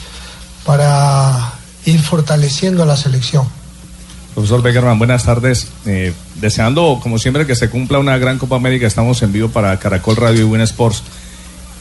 para 0.65 1.53
ir 1.85 2.01
fortaleciendo 2.01 2.85
la 2.85 2.97
selección. 2.97 3.47
Profesor 4.35 4.63
Beckerman, 4.63 4.99
buenas 4.99 5.25
tardes. 5.25 5.67
Eh, 5.85 6.13
deseando, 6.37 7.01
como 7.03 7.19
siempre, 7.19 7.47
que 7.47 7.57
se 7.57 7.69
cumpla 7.69 7.99
una 7.99 8.17
gran 8.19 8.39
Copa 8.39 8.57
América, 8.57 8.87
estamos 8.87 9.21
en 9.23 9.33
vivo 9.33 9.49
para 9.49 9.77
Caracol 9.79 10.17
Radio 10.17 10.43
y 10.43 10.45
Win 10.45 10.61
Sports. 10.61 11.03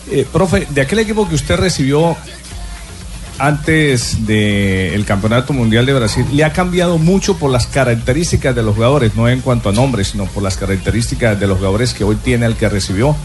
Eh, 0.09 0.25
profe, 0.31 0.67
de 0.69 0.81
aquel 0.81 0.99
equipo 0.99 1.27
que 1.29 1.35
usted 1.35 1.57
recibió 1.57 2.17
antes 3.39 4.25
del 4.25 5.05
Campeonato 5.05 5.53
Mundial 5.53 5.85
de 5.85 5.93
Brasil, 5.93 6.25
¿le 6.33 6.43
ha 6.43 6.53
cambiado 6.53 6.97
mucho 6.97 7.37
por 7.37 7.51
las 7.51 7.67
características 7.67 8.55
de 8.55 8.63
los 8.63 8.75
jugadores? 8.75 9.15
No 9.15 9.29
en 9.29 9.41
cuanto 9.41 9.69
a 9.69 9.71
nombres, 9.71 10.09
sino 10.09 10.25
por 10.25 10.43
las 10.43 10.57
características 10.57 11.39
de 11.39 11.47
los 11.47 11.57
jugadores 11.57 11.93
que 11.93 12.03
hoy 12.03 12.15
tiene 12.15 12.45
el 12.45 12.55
que 12.55 12.69
recibió. 12.69 13.15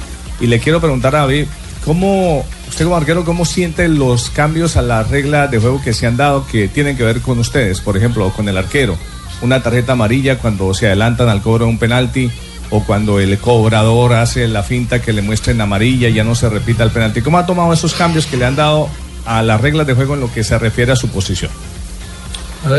Y 0.41 0.47
le 0.47 0.59
quiero 0.59 0.81
preguntar 0.81 1.15
a 1.17 1.21
David, 1.21 1.47
¿cómo, 1.85 2.45
usted 2.69 2.85
como 2.85 2.97
arquero, 2.97 3.25
cómo 3.25 3.45
siente 3.45 3.89
los 3.89 4.31
cambios 4.31 4.77
a 4.77 4.83
las 4.83 5.09
reglas 5.09 5.51
de 5.51 5.59
juego 5.59 5.81
que 5.83 5.93
se 5.93 6.07
han 6.07 6.17
dado 6.17 6.47
que 6.47 6.69
tienen 6.69 6.97
que 6.97 7.05
ver 7.05 7.21
con 7.21 7.39
ustedes? 7.39 7.81
Por 7.81 7.97
ejemplo, 7.97 8.31
con 8.33 8.49
el 8.49 8.57
arquero 8.57 8.97
una 9.43 9.63
tarjeta 9.63 9.93
amarilla 9.93 10.39
cuando 10.39 10.73
se 10.73 10.87
adelantan 10.87 11.29
al 11.29 11.43
cobro 11.43 11.67
de 11.67 11.73
un 11.73 11.79
penalti 11.79 12.31
o 12.71 12.83
cuando 12.85 13.21
el 13.21 13.37
cobrador 13.39 14.15
hace 14.15 14.49
la 14.49 14.63
finta 14.63 15.03
que 15.03 15.13
le 15.13 15.21
muestren 15.21 15.61
amarilla 15.61 16.09
y 16.09 16.15
ya 16.15 16.25
no 16.25 16.35
se 16.35 16.49
repita 16.49 16.85
el 16.85 16.91
penalti. 16.91 17.21
¿Cómo 17.21 17.39
ha 17.39 17.45
tomado 17.45 17.73
esos 17.73 17.93
cambios 17.93 18.25
que 18.27 18.37
le 18.37 18.47
han 18.47 18.57
dado 18.57 18.89
a 19.25 19.43
las 19.43 19.61
reglas 19.61 19.87
de 19.87 19.95
juego 19.95 20.15
en 20.15 20.21
lo 20.21 20.33
que 20.33 20.45
se 20.45 20.59
refiere 20.59 20.93
a 20.93 20.97
su 20.97 21.09
posición? 21.09 21.51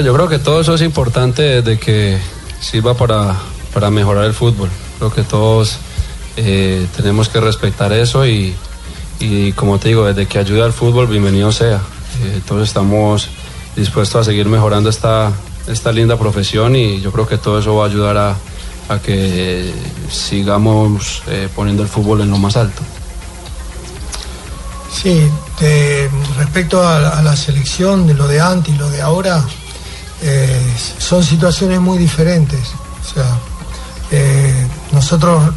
Yo 0.04 0.14
creo 0.14 0.30
que 0.30 0.40
todo 0.40 0.62
eso 0.62 0.76
es 0.76 0.82
importante 0.82 1.62
de 1.62 1.78
que 1.78 2.18
sirva 2.62 2.94
para, 2.94 3.36
para 3.74 3.90
mejorar 3.90 4.24
el 4.24 4.34
fútbol. 4.34 4.70
Creo 4.98 5.14
que 5.14 5.24
todos 5.24 5.78
eh, 6.38 6.88
tenemos 6.96 7.28
que 7.28 7.42
respetar 7.42 7.92
eso 7.92 8.26
y, 8.26 8.56
y, 9.20 9.52
como 9.52 9.80
te 9.80 9.90
digo, 9.90 10.06
desde 10.06 10.26
que 10.26 10.40
ayuda 10.40 10.66
al 10.66 10.74
fútbol, 10.74 11.08
bienvenido 11.08 11.52
sea. 11.52 11.82
Eh, 12.24 12.42
todos 12.48 12.68
estamos 12.68 13.28
dispuestos 13.76 14.22
a 14.22 14.24
seguir 14.24 14.48
mejorando 14.48 14.90
esta, 14.90 15.34
esta 15.68 15.92
linda 15.92 16.18
profesión 16.18 16.76
y 16.76 17.02
yo 17.02 17.12
creo 17.12 17.28
que 17.28 17.38
todo 17.38 17.60
eso 17.60 17.76
va 17.76 17.86
a 17.86 17.90
ayudar 17.90 18.18
a, 18.18 18.36
a 18.88 19.00
que 19.00 19.72
sigamos 20.10 21.24
eh, 21.28 21.50
poniendo 21.54 21.84
el 21.84 21.90
fútbol 21.90 22.22
en 22.22 22.30
lo 22.30 22.38
más 22.38 22.56
alto. 22.56 22.82
Sí, 25.04 25.30
de, 25.60 26.10
respecto 26.38 26.88
a, 26.88 27.22
la 27.22 27.36
selección, 27.36 28.08
de 28.08 28.14
lo 28.14 28.28
de 28.28 28.40
antes 28.40 28.74
y 28.74 28.78
lo 28.78 28.90
de 28.90 29.02
ahora, 29.02 29.44
eh, 30.22 30.74
son 30.98 31.24
situaciones 31.24 31.82
muy 31.82 31.98
diferentes. 31.98 32.70
O 33.02 33.14
sea, 33.14 33.38
eh, 34.12 34.66
nosotros 34.94 35.54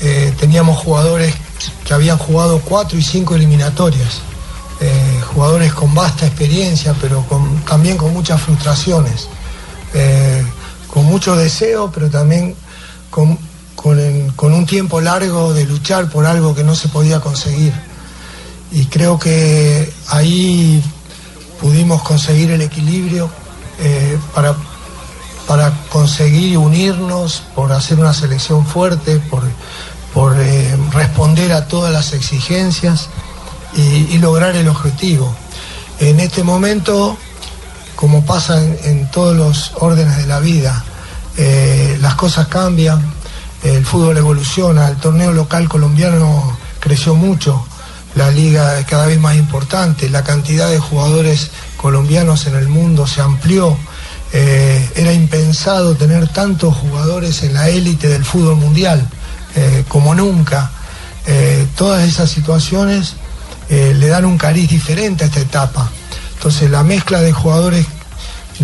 eh, 0.00 0.32
teníamos 0.40 0.78
jugadores 0.78 1.34
que 1.84 1.92
habían 1.92 2.16
jugado 2.16 2.60
cuatro 2.60 2.98
y 2.98 3.02
cinco 3.02 3.34
eliminatorias, 3.34 4.22
jugadores 5.34 5.74
con 5.74 5.92
vasta 5.92 6.26
experiencia, 6.26 6.94
pero 7.00 7.24
también 7.66 7.96
con 7.96 8.12
muchas 8.12 8.40
frustraciones 8.40 9.28
con 10.88 11.04
mucho 11.04 11.36
deseo, 11.36 11.90
pero 11.92 12.10
también 12.10 12.56
con, 13.10 13.38
un 14.40 14.66
tiempo 14.66 15.00
largo 15.00 15.52
de 15.52 15.64
luchar 15.64 16.10
por 16.10 16.26
algo 16.26 16.54
que 16.54 16.64
no 16.64 16.74
se 16.74 16.88
podía 16.88 17.20
conseguir. 17.20 17.72
Y 18.70 18.86
creo 18.86 19.18
que 19.18 19.92
ahí 20.08 20.82
pudimos 21.60 22.02
conseguir 22.02 22.50
el 22.50 22.60
equilibrio 22.60 23.30
eh, 23.80 24.18
para, 24.34 24.54
para 25.46 25.72
conseguir 25.88 26.58
unirnos, 26.58 27.42
por 27.54 27.72
hacer 27.72 27.98
una 27.98 28.12
selección 28.12 28.66
fuerte, 28.66 29.18
por, 29.18 29.42
por 30.12 30.36
eh, 30.38 30.76
responder 30.92 31.52
a 31.52 31.66
todas 31.66 31.92
las 31.92 32.12
exigencias 32.12 33.08
y, 33.76 34.18
lograr 34.18 34.56
el 34.56 34.68
objetivo. 34.68 35.34
En 36.00 36.20
este 36.20 36.42
momento 36.42 37.16
como 37.98 38.24
pasa 38.24 38.62
en, 38.62 38.78
en, 38.84 39.10
todos 39.10 39.36
los 39.36 39.72
órdenes 39.74 40.18
de 40.18 40.26
la 40.26 40.38
vida. 40.38 40.84
Eh, 41.36 41.98
las 42.00 42.14
cosas 42.14 42.46
cambian, 42.46 43.02
el 43.64 43.84
fútbol 43.84 44.16
evoluciona, 44.16 44.86
el 44.86 44.98
torneo 44.98 45.32
local 45.32 45.68
colombiano 45.68 46.56
creció 46.78 47.16
mucho, 47.16 47.66
la 48.18 48.32
liga 48.32 48.80
es 48.80 48.86
cada 48.86 49.06
vez 49.06 49.20
más 49.20 49.36
importante, 49.36 50.10
la 50.10 50.24
cantidad 50.24 50.68
de 50.68 50.80
jugadores 50.80 51.52
colombianos 51.76 52.46
en 52.48 52.56
el 52.56 52.68
mundo 52.68 53.06
se 53.06 53.20
amplió. 53.22 53.78
Eh, 54.32 54.90
era 54.96 55.12
impensado 55.12 55.94
tener 55.94 56.26
tantos 56.28 56.76
jugadores 56.76 57.44
en 57.44 57.54
la 57.54 57.68
élite 57.68 58.08
del 58.08 58.24
fútbol 58.24 58.56
mundial 58.56 59.08
eh, 59.54 59.84
como 59.86 60.16
nunca. 60.16 60.72
Eh, 61.26 61.66
todas 61.76 62.06
esas 62.06 62.28
situaciones 62.28 63.14
le 63.70 64.08
dan 64.08 64.24
un 64.24 64.38
cariz 64.38 64.68
diferente 64.68 65.24
a 65.24 65.26
esta 65.26 65.40
etapa. 65.40 65.90
Entonces 66.34 66.70
la 66.70 66.82
mezcla 66.82 67.20
de 67.20 67.32
jugadores 67.32 67.86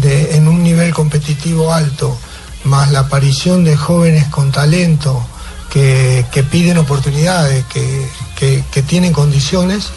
en 0.02 0.48
un 0.48 0.62
nivel 0.62 0.94
competitivo 0.94 1.74
alto, 1.74 2.18
más 2.64 2.90
la 2.90 3.00
aparición 3.00 3.64
de 3.64 3.76
jóvenes 3.76 4.24
con 4.28 4.50
talento 4.50 5.22
que, 5.70 6.24
que 6.32 6.42
piden 6.42 6.78
oportunidades, 6.78 7.66
que, 7.66 8.08
que, 8.34 8.62
tienen 8.86 9.12
condiciones, 9.12 9.88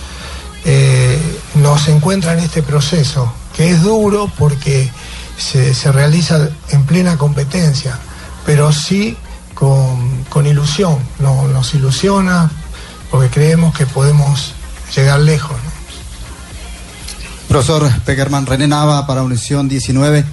eh, 0.66 1.20
nos 1.56 1.88
encuentra 1.88 2.34
en 2.34 2.40
este 2.40 2.64
proceso, 2.64 3.32
que 3.56 3.72
es 3.72 3.82
duro 3.82 4.32
porque 4.38 4.90
se, 5.38 5.74
se 5.74 5.92
realiza 5.92 6.50
en 6.70 6.86
plena 6.86 7.18
competencia, 7.18 8.00
pero 8.46 8.72
sí 8.72 9.18
con, 9.54 10.24
con 10.30 10.46
ilusión, 10.46 11.00
no, 11.20 11.48
nos 11.48 11.74
ilusiona 11.74 12.52
porque 13.10 13.30
creemos 13.30 13.76
que 13.76 13.86
podemos 13.86 14.54
llegar 14.96 15.20
lejos. 15.20 15.58
Profesor 17.48 17.90
Peckerman, 18.04 18.46
René 18.46 18.68
Nava 18.68 19.08
para 19.08 19.24
Unición 19.24 19.70
19. 19.70 20.26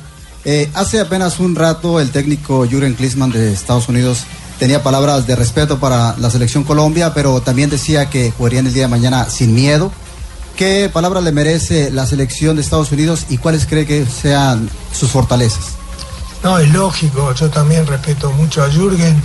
Eh, 0.45 0.71
hace 0.75 1.01
apenas 1.01 1.39
un 1.39 1.55
rato 1.55 2.01
el 2.01 2.11
técnico 2.11 2.67
Jürgen 2.67 2.95
Klinsmann 2.95 3.31
de 3.31 3.53
Estados 3.53 3.89
Unidos 3.89 4.25
tenía 4.59 4.83
palabras 4.83 5.27
de 5.27 5.37
respeto 5.37 5.79
para 5.79 6.17
la 6.19 6.31
selección 6.31 6.65
Colombia, 6.65 7.13
pero 7.15 7.41
también 7.41 7.71
decía 7.71 8.11
que 8.11 8.31
jugarían 8.31 8.67
el 8.67 8.75
día 8.75 8.85
de 8.85 8.89
mañana 8.89 9.29
sin 9.29 9.55
miedo. 9.55 9.91
¿Qué 10.57 10.89
palabras 10.93 11.25
le 11.25 11.33
merece 11.33 11.91
la 11.91 12.07
selección 12.07 12.57
de 12.57 12.63
Estados 12.63 12.93
Unidos 12.93 13.27
y 13.29 13.39
cuáles 13.39 13.67
cree 13.67 13.87
que 13.87 14.07
sean 14.07 14.71
sus 14.93 15.11
fortalezas? 15.11 15.73
No, 16.45 16.59
es 16.59 16.71
lógico, 16.73 17.33
yo 17.35 17.51
también 17.51 17.87
respeto 17.87 18.31
mucho 18.31 18.63
a 18.63 18.71
Jürgen, 18.71 19.21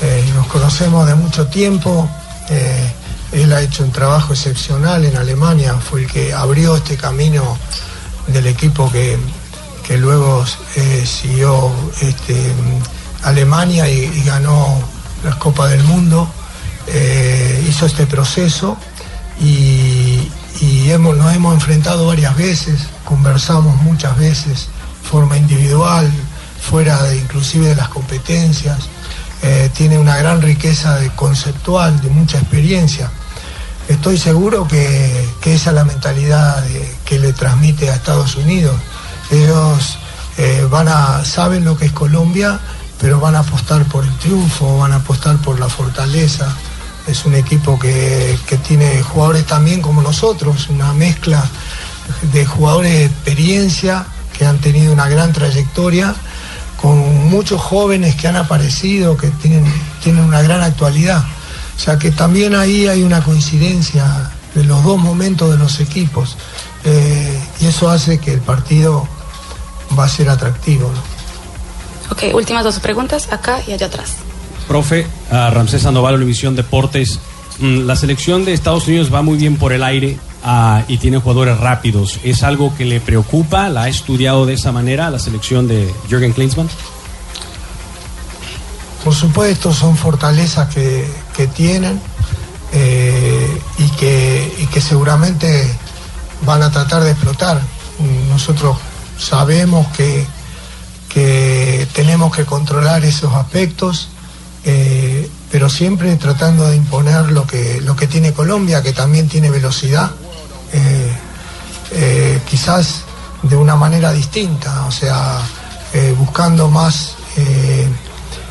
eh, 0.00 0.24
nos 0.34 0.46
conocemos 0.48 1.06
de 1.06 1.14
mucho 1.14 1.46
tiempo. 1.46 2.08
Eh, 2.48 2.92
él 3.32 3.52
ha 3.52 3.62
hecho 3.62 3.84
un 3.84 3.92
trabajo 3.92 4.32
excepcional 4.32 5.04
en 5.04 5.16
Alemania, 5.16 5.74
fue 5.74 6.02
el 6.02 6.06
que 6.10 6.32
abrió 6.32 6.76
este 6.76 6.96
camino 6.96 7.56
del 8.26 8.46
equipo 8.46 8.90
que, 8.90 9.16
que 9.86 9.96
luego 9.96 10.44
eh, 10.76 11.04
siguió 11.06 11.70
este, 12.00 12.52
Alemania 13.22 13.88
y, 13.88 14.22
ganó 14.24 14.80
las 15.24 15.36
Copas 15.36 15.70
del 15.70 15.82
Mundo. 15.84 16.28
eh, 16.88 17.64
hizo 17.68 17.86
este 17.86 18.06
proceso 18.06 18.76
y, 19.40 20.28
hemos, 20.90 21.16
nos 21.16 21.34
hemos 21.34 21.54
enfrentado 21.54 22.06
varias 22.06 22.36
veces, 22.36 22.80
conversamos 23.04 23.80
muchas 23.82 24.16
veces, 24.16 24.68
forma 25.02 25.36
individual, 25.36 26.10
fuera 26.60 27.02
de, 27.04 27.16
inclusive 27.16 27.68
de 27.68 27.76
las 27.76 27.88
competencias. 27.88 28.78
Eh, 29.42 29.70
tiene 29.74 29.98
una 29.98 30.16
gran 30.16 30.40
riqueza 30.40 30.96
de 30.96 31.10
conceptual, 31.10 32.00
de 32.00 32.10
mucha 32.10 32.38
experiencia. 32.38 33.10
Estoy 33.88 34.16
seguro 34.16 34.68
que, 34.68 35.28
esa 35.44 35.70
es 35.70 35.74
la 35.74 35.84
mentalidad 35.84 36.64
que 37.04 37.18
le 37.18 37.32
transmite 37.32 37.90
a 37.90 37.94
Estados 37.96 38.36
Unidos. 38.36 38.76
Ellos 39.30 39.98
eh, 40.38 40.66
van 40.70 40.88
a, 40.88 41.24
saben 41.24 41.64
lo 41.64 41.76
que 41.76 41.86
es 41.86 41.92
Colombia, 41.92 42.60
pero 43.02 43.18
van 43.18 43.34
a 43.34 43.40
apostar 43.40 43.84
por 43.86 44.04
el 44.04 44.16
triunfo, 44.18 44.78
van 44.78 44.92
a 44.92 44.96
apostar 44.96 45.36
por 45.38 45.58
la 45.58 45.68
fortaleza. 45.68 46.56
Es 47.08 47.24
un 47.24 47.34
equipo 47.34 47.76
que, 47.76 48.38
que 48.46 48.56
tiene 48.58 49.02
jugadores 49.02 49.44
también 49.44 49.82
como 49.82 50.00
nosotros, 50.02 50.68
una 50.68 50.92
mezcla 50.92 51.44
de 52.32 52.46
jugadores 52.46 52.92
de 52.92 53.04
experiencia 53.06 54.06
que 54.38 54.46
han 54.46 54.58
tenido 54.58 54.92
una 54.92 55.08
gran 55.08 55.32
trayectoria, 55.32 56.14
con 56.80 57.28
muchos 57.28 57.60
jóvenes 57.60 58.14
que 58.14 58.28
han 58.28 58.36
aparecido, 58.36 59.16
que 59.16 59.30
tienen, 59.30 59.64
tienen 60.02 60.22
una 60.22 60.40
gran 60.42 60.62
actualidad. 60.62 61.24
O 61.76 61.80
sea 61.80 61.98
que 61.98 62.12
también 62.12 62.54
ahí 62.54 62.86
hay 62.86 63.02
una 63.02 63.20
coincidencia 63.24 64.30
de 64.54 64.62
los 64.62 64.84
dos 64.84 64.98
momentos 64.98 65.50
de 65.50 65.56
los 65.56 65.80
equipos 65.80 66.36
eh, 66.84 67.40
y 67.60 67.66
eso 67.66 67.90
hace 67.90 68.18
que 68.18 68.34
el 68.34 68.40
partido 68.40 69.08
va 69.98 70.04
a 70.04 70.08
ser 70.08 70.28
atractivo. 70.28 70.92
Ok, 72.12 72.24
últimas 72.34 72.62
dos 72.62 72.78
preguntas, 72.78 73.32
acá 73.32 73.62
y 73.66 73.72
allá 73.72 73.86
atrás. 73.86 74.16
Profe, 74.68 75.06
a 75.30 75.48
Ramsés 75.48 75.80
Sandoval, 75.80 76.16
Univisión 76.16 76.54
Deportes. 76.54 77.18
Mm, 77.58 77.86
La 77.86 77.96
selección 77.96 78.44
de 78.44 78.52
Estados 78.52 78.86
Unidos 78.86 79.12
va 79.12 79.22
muy 79.22 79.38
bien 79.38 79.56
por 79.56 79.72
el 79.72 79.82
aire 79.82 80.18
ah, 80.44 80.82
y 80.88 80.98
tiene 80.98 81.16
jugadores 81.16 81.56
rápidos. 81.56 82.20
¿Es 82.22 82.42
algo 82.42 82.76
que 82.76 82.84
le 82.84 83.00
preocupa? 83.00 83.70
¿La 83.70 83.84
ha 83.84 83.88
estudiado 83.88 84.44
de 84.44 84.52
esa 84.52 84.72
manera 84.72 85.08
la 85.08 85.18
selección 85.18 85.66
de 85.66 85.90
Jürgen 86.06 86.34
Klinsmann? 86.34 86.68
Por 89.02 89.14
supuesto, 89.14 89.72
son 89.72 89.96
fortalezas 89.96 90.68
que, 90.68 91.10
que 91.34 91.46
tienen 91.46 91.98
eh, 92.74 93.58
y, 93.78 93.88
que, 93.92 94.54
y 94.58 94.66
que 94.66 94.82
seguramente 94.82 95.66
van 96.44 96.62
a 96.62 96.70
tratar 96.70 97.04
de 97.04 97.12
explotar. 97.12 97.58
Nosotros 98.28 98.76
sabemos 99.18 99.86
que, 99.96 100.26
que 101.12 101.86
tenemos 101.92 102.34
que 102.34 102.44
controlar 102.44 103.04
esos 103.04 103.34
aspectos, 103.34 104.08
eh, 104.64 105.28
pero 105.50 105.68
siempre 105.68 106.14
tratando 106.16 106.68
de 106.68 106.76
imponer 106.76 107.30
lo 107.30 107.46
que, 107.46 107.80
lo 107.82 107.94
que 107.94 108.06
tiene 108.06 108.32
Colombia, 108.32 108.82
que 108.82 108.92
también 108.92 109.28
tiene 109.28 109.50
velocidad, 109.50 110.10
eh, 110.72 111.12
eh, 111.92 112.40
quizás 112.48 113.02
de 113.42 113.56
una 113.56 113.76
manera 113.76 114.12
distinta, 114.12 114.86
o 114.86 114.92
sea, 114.92 115.40
buscando 116.16 116.70
más 116.70 117.16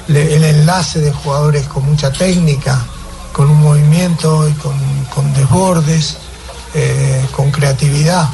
el 0.08 0.44
enlace 0.44 1.00
de 1.00 1.12
jugadores 1.12 1.66
con 1.66 1.84
mucha 1.86 2.12
técnica, 2.12 2.86
con 3.32 3.50
un 3.50 3.60
movimiento 3.62 4.48
y 4.48 4.52
con, 4.54 4.78
con 5.06 5.34
desbordes, 5.34 6.18
con 7.32 7.50
creatividad. 7.50 8.30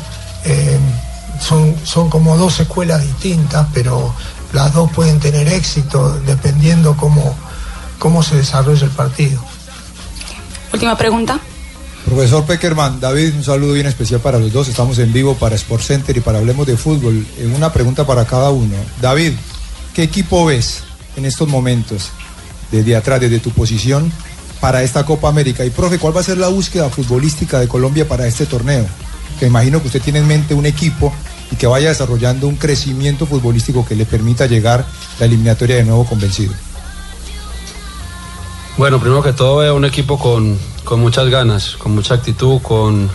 Son, 1.39 1.75
son 1.83 2.09
como 2.09 2.35
dos 2.37 2.59
escuelas 2.59 3.01
distintas, 3.01 3.67
pero 3.73 4.13
las 4.53 4.73
dos 4.73 4.91
pueden 4.91 5.19
tener 5.19 5.47
éxito 5.47 6.19
dependiendo 6.25 6.95
cómo, 6.97 7.35
cómo 7.99 8.23
se 8.23 8.37
desarrolla 8.37 8.85
el 8.85 8.91
partido. 8.91 9.41
Última 10.73 10.97
pregunta. 10.97 11.39
Profesor 12.05 12.45
Peckerman, 12.45 13.01
David, 13.01 13.35
un 13.35 13.43
saludo 13.43 13.73
bien 13.73 13.85
especial 13.85 14.21
para 14.21 14.39
los 14.39 14.53
dos. 14.53 14.69
Estamos 14.69 14.97
en 14.99 15.11
vivo 15.11 15.35
para 15.35 15.55
Sport 15.55 15.83
Center 15.83 16.15
y 16.15 16.21
para 16.21 16.37
Hablemos 16.37 16.65
de 16.65 16.77
Fútbol. 16.77 17.25
Eh, 17.37 17.51
Una 17.53 17.73
pregunta 17.73 18.07
para 18.07 18.23
cada 18.25 18.49
uno. 18.49 18.75
David, 19.01 19.33
¿qué 19.93 20.03
equipo 20.03 20.45
ves 20.45 20.83
en 21.17 21.25
estos 21.25 21.49
momentos, 21.49 22.11
desde 22.71 22.95
atrás, 22.95 23.19
desde 23.19 23.39
tu 23.39 23.51
posición, 23.51 24.09
para 24.61 24.83
esta 24.83 25.05
Copa 25.05 25.27
América? 25.27 25.65
Y, 25.65 25.69
profe, 25.69 25.99
¿cuál 25.99 26.15
va 26.15 26.21
a 26.21 26.23
ser 26.23 26.37
la 26.37 26.47
búsqueda 26.47 26.89
futbolística 26.89 27.59
de 27.59 27.67
Colombia 27.67 28.07
para 28.07 28.25
este 28.25 28.45
torneo? 28.45 28.85
Que 29.37 29.47
imagino 29.47 29.81
que 29.81 29.87
usted 29.87 30.01
tiene 30.01 30.19
en 30.19 30.27
mente 30.27 30.53
un 30.53 30.65
equipo 30.65 31.13
y 31.51 31.55
que 31.55 31.67
vaya 31.67 31.89
desarrollando 31.89 32.47
un 32.47 32.55
crecimiento 32.55 33.25
futbolístico 33.25 33.85
que 33.85 33.95
le 33.95 34.05
permita 34.05 34.45
llegar 34.47 34.85
la 35.19 35.25
eliminatoria 35.25 35.77
de 35.77 35.85
nuevo 35.85 36.05
convencido. 36.05 36.53
Bueno, 38.77 38.99
primero 38.99 39.23
que 39.23 39.33
todo 39.33 39.57
veo 39.57 39.75
un 39.75 39.85
equipo 39.85 40.19
con, 40.19 40.57
con 40.83 40.99
muchas 40.99 41.29
ganas, 41.29 41.77
con 41.77 41.95
mucha 41.95 42.13
actitud, 42.13 42.61
con, 42.61 43.09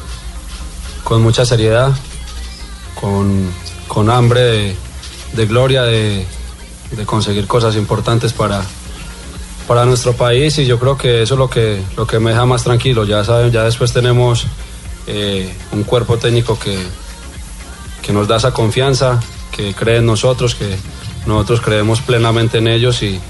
con 1.05 1.23
mucha 1.23 1.45
seriedad, 1.45 1.93
con, 3.01 3.49
con 3.87 4.11
hambre 4.11 4.41
de, 4.41 4.77
de 5.35 5.47
gloria, 5.47 5.83
de, 5.83 6.27
de 6.91 7.07
conseguir 7.07 7.47
cosas 7.47 7.77
importantes 7.77 8.33
para, 8.33 8.63
para 9.69 9.85
nuestro 9.85 10.15
país 10.15 10.59
y 10.59 10.67
yo 10.67 10.79
creo 10.79 10.97
que 10.97 11.23
eso 11.23 11.35
es 11.35 11.39
lo 11.39 11.49
que, 11.49 11.83
lo 11.97 12.07
que 12.07 12.19
me 12.19 12.31
deja 12.31 12.45
más 12.45 12.65
tranquilo. 12.65 13.05
Ya 13.05 13.25
saben, 13.25 13.53
ya 13.53 13.63
después 13.63 13.93
tenemos 13.93 14.47
eh, 15.07 15.55
un 15.73 15.85
cuerpo 15.85 16.19
técnico 16.19 16.59
que, 16.59 16.77
que 18.03 18.13
nos 18.13 18.29
da 18.29 18.37
esa 18.37 18.53
confianza, 18.53 19.21
que 19.51 19.75
cree 19.75 19.99
en 19.99 20.07
nosotros, 20.07 20.55
que 20.55 20.77
nosotros 21.27 21.61
creemos 21.61 22.01
plenamente 22.01 22.59
en 22.59 22.69
ellos 22.69 23.03
y, 23.03 23.21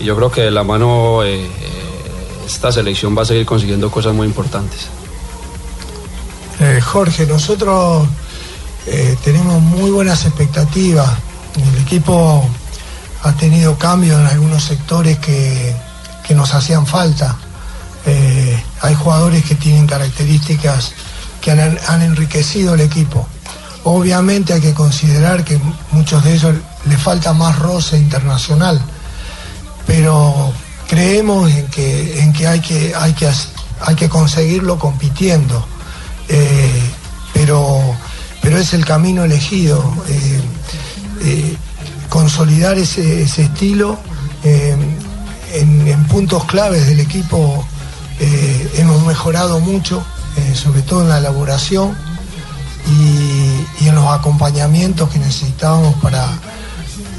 yo 0.00 0.16
creo 0.16 0.32
que 0.32 0.40
de 0.40 0.50
la 0.50 0.64
mano 0.64 1.22
eh, 1.22 1.44
eh, 1.44 1.50
esta 2.44 2.72
selección 2.72 3.16
va 3.16 3.22
a 3.22 3.24
seguir 3.24 3.46
consiguiendo 3.46 3.88
cosas 3.88 4.12
muy 4.12 4.26
importantes. 4.26 4.88
Eh, 6.58 6.80
Jorge, 6.80 7.24
nosotros 7.26 8.08
tenemos 9.22 9.62
muy 9.62 9.92
buenas 9.92 10.24
expectativas. 10.24 11.08
El 11.56 11.82
equipo 11.82 12.44
ha 13.22 13.32
tenido 13.34 13.78
cambios 13.78 14.18
en 14.18 14.26
algunos 14.26 14.64
sectores 14.64 15.18
que, 15.18 15.74
nos 16.34 16.54
hacían 16.54 16.86
falta. 16.86 17.36
Hay 18.80 18.94
jugadores 18.94 19.44
que 19.44 19.54
tienen 19.54 19.86
características 19.86 20.94
que 21.40 21.50
han, 21.50 21.78
han 21.86 22.02
enriquecido 22.02 22.74
el 22.74 22.80
equipo. 22.80 23.28
Obviamente 23.84 24.52
hay 24.52 24.60
que 24.60 24.74
considerar 24.74 25.44
que 25.44 25.60
muchos 25.90 26.22
de 26.22 26.34
ellos 26.34 26.54
le 26.84 26.96
falta 26.96 27.32
más 27.32 27.58
roce 27.58 27.98
internacional, 27.98 28.80
pero 29.86 30.52
creemos 30.88 31.50
en 31.50 31.66
que, 31.66 32.20
en 32.20 32.32
que, 32.32 32.46
hay, 32.46 32.60
que, 32.60 32.94
hay, 32.94 33.12
que 33.12 33.28
hay 33.80 33.94
que 33.96 34.08
conseguirlo 34.08 34.78
compitiendo. 34.78 35.66
Eh, 36.28 36.82
pero, 37.34 37.96
pero 38.40 38.58
es 38.58 38.72
el 38.74 38.84
camino 38.84 39.24
elegido. 39.24 39.82
eh, 40.08 40.40
eh, 41.24 41.56
consolidar 42.08 42.76
ese, 42.76 43.22
ese 43.22 43.44
estilo 43.44 43.98
en, 44.44 44.98
en 45.54 46.04
puntos 46.08 46.44
claves 46.44 46.86
del 46.86 47.00
equipo 47.00 47.66
hemos 48.74 49.06
mejorado 49.06 49.58
mucho, 49.60 50.04
sobre 50.54 50.82
todo 50.82 51.00
en 51.02 51.08
la 51.08 51.18
elaboración 51.18 51.96
y, 52.86 53.51
y 53.80 53.88
en 53.88 53.94
los 53.94 54.06
acompañamientos 54.08 55.08
que 55.10 55.18
necesitábamos 55.18 55.94
para, 56.02 56.26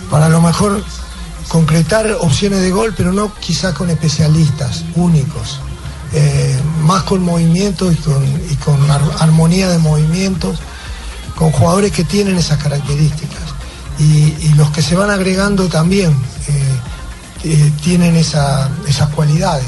para 0.09 0.25
a 0.27 0.29
lo 0.29 0.41
mejor 0.41 0.83
concretar 1.49 2.09
opciones 2.21 2.61
de 2.61 2.71
gol, 2.71 2.93
pero 2.95 3.11
no 3.11 3.33
quizás 3.35 3.73
con 3.73 3.89
especialistas 3.89 4.83
únicos, 4.95 5.59
eh, 6.13 6.59
más 6.81 7.03
con 7.03 7.21
movimientos 7.23 7.93
y 7.93 7.97
con, 7.97 8.23
y 8.49 8.55
con 8.55 8.89
ar- 8.89 9.01
armonía 9.19 9.69
de 9.69 9.77
movimientos, 9.77 10.59
con 11.35 11.51
jugadores 11.51 11.91
que 11.91 12.03
tienen 12.03 12.37
esas 12.37 12.61
características. 12.61 13.41
Y, 13.99 14.53
los 14.55 14.69
que 14.71 14.81
se 14.81 14.95
van 14.95 15.09
agregando 15.11 15.67
también 15.67 16.11
eh, 16.47 16.79
eh, 17.43 17.71
tienen 17.83 18.15
esa- 18.15 18.69
esas 18.87 19.09
cualidades. 19.09 19.65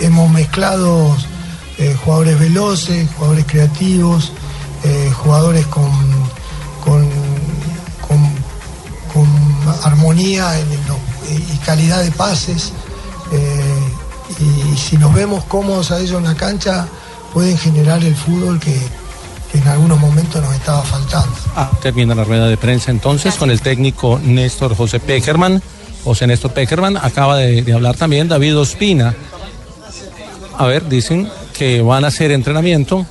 Hemos 0.00 0.30
mezclado 0.30 1.16
jugadores 2.04 2.38
veloces, 2.38 3.08
jugadores 3.16 3.44
creativos, 3.48 4.30
eh, 4.84 5.10
jugadores 5.22 5.66
con, 5.66 5.90
con, 6.84 7.08
con- 8.06 8.34
con 9.12 9.26
armonía 9.84 10.58
en 10.58 10.70
el- 10.72 10.78
y 11.52 11.56
calidad 11.64 12.02
de 12.02 12.10
pases. 12.10 12.72
eh, 13.32 13.80
y 14.40 14.76
si 14.76 14.96
nos 14.96 15.12
vemos 15.14 15.44
cómodos 15.44 15.90
a 15.90 16.00
ellos 16.00 16.18
en 16.18 16.24
la 16.24 16.34
cancha, 16.34 16.86
pueden 17.32 17.56
generar 17.58 18.02
el 18.04 18.14
fútbol 18.16 18.58
que, 18.58 18.74
que 19.52 19.58
en 19.58 19.68
algunos 19.68 19.98
momentos 20.00 20.42
nos 20.42 20.54
estaba 20.54 20.82
faltando. 20.82 21.34
Ah, 21.56 21.70
termina 21.82 22.14
la 22.14 22.24
rueda 22.24 22.46
de 22.48 22.56
prensa 22.56 22.90
entonces 22.90 23.34
con 23.34 23.50
el 23.50 23.60
técnico 23.60 24.18
Néstor 24.22 24.74
José 24.76 24.98
Peckerman. 25.00 25.62
José 26.04 26.26
Néstor 26.26 26.52
Peckerman 26.52 26.96
acaba 26.96 27.36
de, 27.36 27.62
de 27.62 27.72
hablar 27.72 27.96
también 27.96 28.28
David 28.28 28.58
Ospina. 28.58 29.14
A 30.58 30.66
ver, 30.66 30.88
dicen 30.88 31.28
que 31.56 31.82
van 31.82 32.04
a 32.04 32.08
hacer 32.08 32.30
entrenamiento 32.32 33.06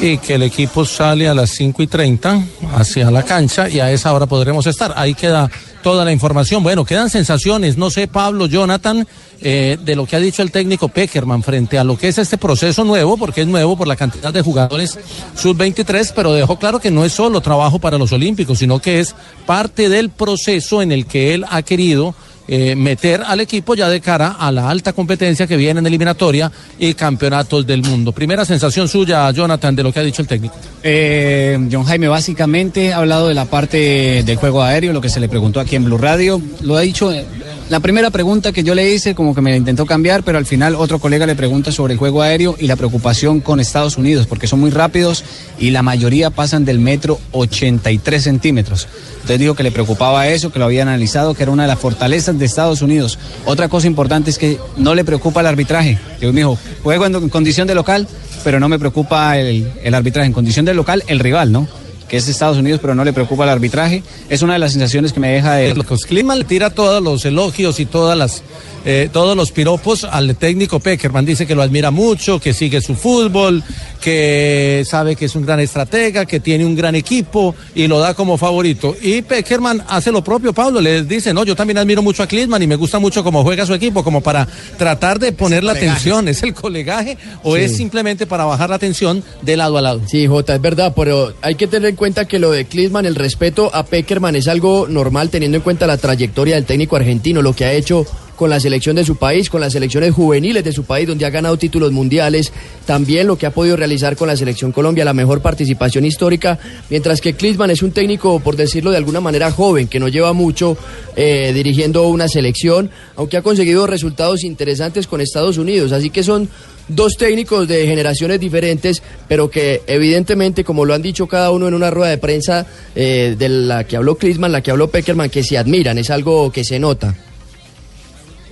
y 0.00 0.18
que 0.18 0.34
el 0.34 0.42
equipo 0.42 0.84
sale 0.84 1.28
a 1.28 1.34
las 1.34 1.50
5 1.50 1.82
y 1.82 1.86
30 1.86 2.42
hacia 2.74 3.10
la 3.10 3.22
cancha 3.22 3.68
y 3.68 3.80
a 3.80 3.90
esa 3.90 4.12
hora 4.12 4.26
podremos 4.26 4.66
estar. 4.66 4.92
Ahí 4.96 5.14
queda 5.14 5.50
toda 5.82 6.04
la 6.04 6.12
información. 6.12 6.62
Bueno, 6.62 6.84
quedan 6.84 7.08
sensaciones, 7.10 7.78
no 7.78 7.90
sé, 7.90 8.08
Pablo, 8.08 8.46
Jonathan, 8.46 9.06
eh, 9.40 9.78
de 9.80 9.96
lo 9.96 10.06
que 10.06 10.16
ha 10.16 10.20
dicho 10.20 10.42
el 10.42 10.50
técnico 10.50 10.88
Peckerman 10.88 11.42
frente 11.42 11.78
a 11.78 11.84
lo 11.84 11.96
que 11.96 12.08
es 12.08 12.18
este 12.18 12.36
proceso 12.38 12.84
nuevo, 12.84 13.16
porque 13.16 13.42
es 13.42 13.46
nuevo 13.46 13.76
por 13.76 13.86
la 13.86 13.96
cantidad 13.96 14.32
de 14.32 14.42
jugadores 14.42 14.98
sub-23, 15.34 16.12
pero 16.14 16.32
dejó 16.32 16.58
claro 16.58 16.80
que 16.80 16.90
no 16.90 17.04
es 17.04 17.12
solo 17.12 17.40
trabajo 17.40 17.78
para 17.78 17.98
los 17.98 18.12
Olímpicos, 18.12 18.58
sino 18.58 18.80
que 18.80 19.00
es 19.00 19.14
parte 19.46 19.88
del 19.88 20.10
proceso 20.10 20.82
en 20.82 20.92
el 20.92 21.06
que 21.06 21.34
él 21.34 21.44
ha 21.48 21.62
querido 21.62 22.14
eh, 22.48 22.76
meter 22.76 23.22
al 23.26 23.40
equipo 23.40 23.74
ya 23.74 23.88
de 23.88 24.00
cara 24.00 24.36
a 24.38 24.52
la 24.52 24.70
alta 24.70 24.92
competencia 24.92 25.46
que 25.46 25.56
viene 25.56 25.80
en 25.80 25.86
eliminatoria 25.86 26.50
y 26.78 26.94
campeonatos 26.94 27.66
del 27.66 27.82
mundo. 27.82 28.12
Primera 28.12 28.44
sensación 28.44 28.88
suya, 28.88 29.30
Jonathan, 29.32 29.74
de 29.74 29.82
lo 29.82 29.92
que 29.92 30.00
ha 30.00 30.02
dicho 30.02 30.22
el 30.22 30.28
técnico. 30.28 30.54
Eh, 30.82 31.58
John 31.70 31.84
Jaime 31.84 32.08
básicamente 32.08 32.92
ha 32.92 32.98
hablado 32.98 33.28
de 33.28 33.34
la 33.34 33.46
parte 33.46 34.22
del 34.24 34.36
juego 34.36 34.62
aéreo, 34.62 34.92
lo 34.92 35.00
que 35.00 35.08
se 35.08 35.20
le 35.20 35.28
preguntó 35.28 35.60
aquí 35.60 35.76
en 35.76 35.84
Blue 35.84 35.98
Radio. 35.98 36.40
Lo 36.62 36.76
ha 36.76 36.82
dicho, 36.82 37.12
eh, 37.12 37.24
la 37.68 37.80
primera 37.80 38.10
pregunta 38.10 38.52
que 38.52 38.62
yo 38.62 38.76
le 38.76 38.92
hice 38.92 39.16
como 39.16 39.34
que 39.34 39.40
me 39.40 39.50
la 39.50 39.56
intentó 39.56 39.86
cambiar, 39.86 40.22
pero 40.22 40.38
al 40.38 40.46
final 40.46 40.76
otro 40.76 41.00
colega 41.00 41.26
le 41.26 41.34
pregunta 41.34 41.72
sobre 41.72 41.94
el 41.94 41.98
juego 41.98 42.22
aéreo 42.22 42.54
y 42.60 42.68
la 42.68 42.76
preocupación 42.76 43.40
con 43.40 43.58
Estados 43.58 43.96
Unidos, 43.96 44.28
porque 44.28 44.46
son 44.46 44.60
muy 44.60 44.70
rápidos 44.70 45.24
y 45.58 45.70
la 45.70 45.82
mayoría 45.82 46.30
pasan 46.30 46.64
del 46.64 46.78
metro 46.78 47.18
83 47.32 48.22
centímetros. 48.22 48.86
Entonces 49.14 49.40
dijo 49.40 49.54
que 49.54 49.64
le 49.64 49.72
preocupaba 49.72 50.28
eso, 50.28 50.52
que 50.52 50.60
lo 50.60 50.66
había 50.66 50.82
analizado, 50.82 51.34
que 51.34 51.42
era 51.42 51.50
una 51.50 51.64
de 51.64 51.68
las 51.68 51.80
fortalezas 51.80 52.38
de 52.38 52.44
Estados 52.44 52.82
Unidos. 52.82 53.18
Otra 53.46 53.68
cosa 53.68 53.88
importante 53.88 54.30
es 54.30 54.38
que 54.38 54.60
no 54.76 54.94
le 54.94 55.04
preocupa 55.04 55.40
el 55.40 55.48
arbitraje. 55.48 55.98
Yo 56.20 56.32
me 56.32 56.40
dijo, 56.42 56.56
juego 56.84 57.06
en, 57.06 57.28
condición 57.28 57.66
de 57.66 57.74
local, 57.74 58.06
pero 58.44 58.60
no 58.60 58.68
me 58.68 58.78
preocupa 58.78 59.38
el, 59.38 59.72
el 59.82 59.94
arbitraje. 59.94 60.28
En 60.28 60.32
condición 60.32 60.64
de 60.66 60.74
local, 60.74 61.02
el 61.08 61.18
rival, 61.18 61.50
¿no? 61.50 61.66
Que 62.08 62.16
es 62.16 62.28
Estados 62.28 62.58
Unidos, 62.58 62.80
pero 62.80 62.94
no 62.94 63.04
le 63.04 63.12
preocupa 63.12 63.44
el 63.44 63.50
arbitraje. 63.50 64.02
Es 64.28 64.42
una 64.42 64.52
de 64.54 64.58
las 64.58 64.72
sensaciones 64.72 65.12
que 65.12 65.20
me 65.20 65.28
deja 65.30 65.54
de... 65.54 65.74
Los 65.74 66.04
Kliman 66.06 66.38
le 66.38 66.44
tira 66.44 66.70
todos 66.70 67.02
los 67.02 67.24
elogios 67.24 67.80
y 67.80 67.86
todas 67.86 68.16
las, 68.16 68.42
eh, 68.84 69.08
todos 69.12 69.36
los 69.36 69.50
piropos 69.52 70.04
al 70.04 70.36
técnico 70.36 70.78
Peckerman. 70.80 71.24
Dice 71.24 71.46
que 71.46 71.54
lo 71.54 71.62
admira 71.62 71.90
mucho, 71.90 72.38
que 72.40 72.52
sigue 72.54 72.80
su 72.80 72.94
fútbol, 72.94 73.62
que 74.00 74.84
sabe 74.86 75.16
que 75.16 75.24
es 75.24 75.34
un 75.34 75.44
gran 75.44 75.58
estratega, 75.58 76.26
que 76.26 76.38
tiene 76.38 76.64
un 76.64 76.76
gran 76.76 76.94
equipo 76.94 77.54
y 77.74 77.88
lo 77.88 77.98
da 77.98 78.14
como 78.14 78.36
favorito. 78.38 78.94
Y 79.02 79.22
Peckerman 79.22 79.82
hace 79.88 80.12
lo 80.12 80.22
propio, 80.22 80.52
Pablo. 80.52 80.80
Le 80.80 81.02
dice, 81.02 81.34
no, 81.34 81.44
yo 81.44 81.56
también 81.56 81.78
admiro 81.78 82.02
mucho 82.02 82.22
a 82.22 82.28
Klinsmann 82.28 82.62
y 82.62 82.68
me 82.68 82.76
gusta 82.76 83.00
mucho 83.00 83.24
cómo 83.24 83.42
juega 83.42 83.66
su 83.66 83.74
equipo, 83.74 84.04
como 84.04 84.20
para 84.20 84.46
tratar 84.78 85.18
de 85.18 85.32
poner 85.32 85.64
la 85.64 85.72
atención. 85.72 86.28
¿Es 86.28 86.44
el 86.44 86.54
colegaje 86.54 87.18
o 87.42 87.56
Sí. 87.56 87.62
es 87.62 87.76
simplemente 87.76 88.26
para 88.26 88.44
bajar 88.44 88.70
la 88.70 88.78
tensión 88.78 89.24
de 89.42 89.56
lado 89.56 89.76
a 89.78 89.82
lado? 89.82 90.02
Sí, 90.06 90.26
Jota, 90.28 90.54
es 90.54 90.60
verdad, 90.60 90.92
pero 90.94 91.34
hay 91.42 91.56
que 91.56 91.66
tener 91.66 91.95
en 91.96 91.98
cuenta 91.98 92.28
que 92.28 92.38
lo 92.38 92.50
de 92.50 92.66
Klinsmann, 92.66 93.06
el 93.06 93.14
respeto 93.14 93.74
a 93.74 93.86
Peckerman 93.86 94.36
es 94.36 94.48
algo 94.48 94.86
normal 94.86 95.30
teniendo 95.30 95.56
en 95.56 95.62
cuenta 95.62 95.86
la 95.86 95.96
trayectoria 95.96 96.56
del 96.56 96.66
técnico 96.66 96.94
argentino, 96.94 97.40
lo 97.40 97.54
que 97.54 97.64
ha 97.64 97.72
hecho 97.72 98.04
con 98.36 98.50
la 98.50 98.60
selección 98.60 98.96
de 98.96 99.04
su 99.04 99.16
país, 99.16 99.50
con 99.50 99.60
las 99.60 99.72
selecciones 99.72 100.14
juveniles 100.14 100.62
de 100.62 100.72
su 100.72 100.84
país, 100.84 101.08
donde 101.08 101.26
ha 101.26 101.30
ganado 101.30 101.56
títulos 101.56 101.90
mundiales, 101.92 102.52
también 102.84 103.26
lo 103.26 103.36
que 103.36 103.46
ha 103.46 103.50
podido 103.50 103.76
realizar 103.76 104.16
con 104.16 104.28
la 104.28 104.36
selección 104.36 104.72
Colombia, 104.72 105.04
la 105.04 105.14
mejor 105.14 105.40
participación 105.40 106.04
histórica, 106.04 106.58
mientras 106.90 107.20
que 107.20 107.34
Klinsmann 107.34 107.70
es 107.70 107.82
un 107.82 107.92
técnico, 107.92 108.38
por 108.40 108.56
decirlo 108.56 108.90
de 108.90 108.98
alguna 108.98 109.20
manera, 109.20 109.50
joven, 109.50 109.88
que 109.88 109.98
no 109.98 110.08
lleva 110.08 110.32
mucho 110.32 110.76
eh, 111.16 111.52
dirigiendo 111.54 112.06
una 112.08 112.28
selección, 112.28 112.90
aunque 113.16 113.38
ha 113.38 113.42
conseguido 113.42 113.86
resultados 113.86 114.44
interesantes 114.44 115.06
con 115.06 115.20
Estados 115.20 115.58
Unidos, 115.58 115.92
así 115.92 116.10
que 116.10 116.22
son 116.22 116.48
dos 116.88 117.16
técnicos 117.16 117.66
de 117.66 117.86
generaciones 117.86 118.40
diferentes, 118.40 119.02
pero 119.28 119.50
que 119.50 119.82
evidentemente, 119.86 120.64
como 120.64 120.84
lo 120.84 120.94
han 120.94 121.02
dicho 121.02 121.26
cada 121.26 121.50
uno 121.50 121.68
en 121.68 121.74
una 121.74 121.90
rueda 121.90 122.10
de 122.10 122.18
prensa 122.18 122.66
eh, 122.94 123.34
de 123.38 123.48
la 123.48 123.84
que 123.84 123.96
habló 123.96 124.16
Klinsmann, 124.16 124.52
la 124.52 124.60
que 124.60 124.70
habló 124.70 124.88
Peckerman, 124.88 125.30
que 125.30 125.42
se 125.42 125.58
admiran, 125.58 125.98
es 125.98 126.10
algo 126.10 126.52
que 126.52 126.64
se 126.64 126.78
nota. 126.78 127.14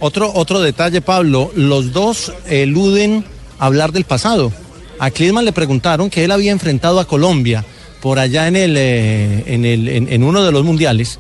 Otro, 0.01 0.33
otro 0.35 0.61
detalle, 0.61 1.01
Pablo, 1.01 1.51
los 1.55 1.93
dos 1.93 2.33
eluden 2.49 3.25
hablar 3.59 3.93
del 3.93 4.05
pasado. 4.05 4.53
A 4.99 5.11
Klinsmann 5.11 5.45
le 5.45 5.53
preguntaron 5.53 6.11
que 6.11 6.25
él 6.25 6.31
había 6.31 6.53
enfrentado 6.53 7.01
a 7.01 7.07
Colombia 7.07 7.65
por 8.01 8.19
allá 8.19 8.49
en, 8.49 8.57
el, 8.57 8.77
eh, 8.77 9.45
en, 9.47 9.65
el, 9.65 9.89
en, 9.89 10.23
uno 10.23 10.45
de 10.45 10.53
los 10.53 10.65
mundiales 10.65 11.19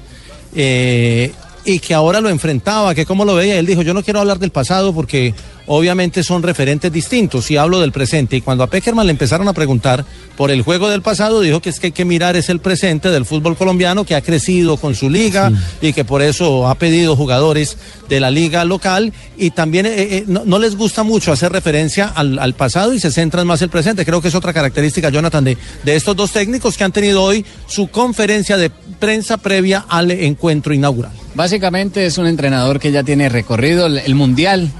eh, 0.54 1.32
y 1.64 1.78
que 1.78 1.94
ahora 1.94 2.20
lo 2.20 2.28
enfrentaba, 2.28 2.94
que 2.94 3.06
cómo 3.06 3.24
lo 3.24 3.34
veía. 3.34 3.58
Él 3.58 3.66
dijo, 3.66 3.82
yo 3.82 3.94
no 3.94 4.02
quiero 4.02 4.20
hablar 4.20 4.38
del 4.38 4.50
pasado 4.50 4.92
porque 4.92 5.34
obviamente 5.66 6.22
son 6.22 6.42
referentes 6.42 6.92
distintos 6.92 7.50
y 7.50 7.56
hablo 7.56 7.80
del 7.80 7.92
presente. 7.92 8.36
Y 8.36 8.40
cuando 8.40 8.64
a 8.64 8.66
Peckerman 8.68 9.06
le 9.06 9.12
empezaron 9.12 9.48
a 9.48 9.52
preguntar 9.52 10.04
por 10.36 10.50
el 10.50 10.62
juego 10.62 10.88
del 10.88 11.02
pasado, 11.02 11.40
dijo 11.40 11.60
que 11.60 11.70
es 11.70 11.80
que 11.80 11.86
hay 11.86 11.92
que 11.92 12.04
mirar 12.04 12.36
es 12.36 12.48
el 12.48 12.60
presente 12.60 13.10
del 13.10 13.24
fútbol 13.24 13.56
colombiano 13.56 14.04
que 14.04 14.14
ha 14.14 14.20
crecido 14.20 14.76
con 14.76 14.94
su 14.94 15.08
liga 15.08 15.52
y 15.80 15.92
que 15.92 16.04
por 16.04 16.22
eso 16.22 16.68
ha 16.68 16.74
pedido 16.74 17.16
jugadores 17.16 17.76
de 18.08 18.20
la 18.20 18.30
liga 18.30 18.64
local 18.64 19.12
y 19.36 19.50
también 19.50 19.86
eh, 19.86 19.92
eh, 19.96 20.24
no, 20.26 20.42
no 20.44 20.58
les 20.58 20.76
gusta 20.76 21.02
mucho 21.02 21.32
hacer 21.32 21.52
referencia 21.52 22.06
al, 22.08 22.38
al 22.38 22.54
pasado 22.54 22.92
y 22.92 23.00
se 23.00 23.10
centran 23.10 23.46
más 23.46 23.60
en 23.60 23.66
el 23.66 23.70
presente. 23.70 24.04
Creo 24.04 24.20
que 24.20 24.28
es 24.28 24.34
otra 24.34 24.52
característica, 24.52 25.08
Jonathan, 25.08 25.44
de, 25.44 25.56
de 25.84 25.96
estos 25.96 26.16
dos 26.16 26.32
técnicos 26.32 26.76
que 26.76 26.84
han 26.84 26.92
tenido 26.92 27.22
hoy 27.22 27.44
su 27.66 27.88
conferencia 27.88 28.56
de 28.56 28.70
prensa 28.70 29.36
previa 29.36 29.84
al 29.88 30.10
encuentro 30.10 30.74
inaugural. 30.74 31.12
Básicamente 31.34 32.06
es 32.06 32.18
un 32.18 32.26
entrenador 32.26 32.78
que 32.78 32.92
ya 32.92 33.02
tiene 33.02 33.28
recorrido 33.28 33.86
el, 33.86 33.98
el 33.98 34.14
mundial 34.14 34.70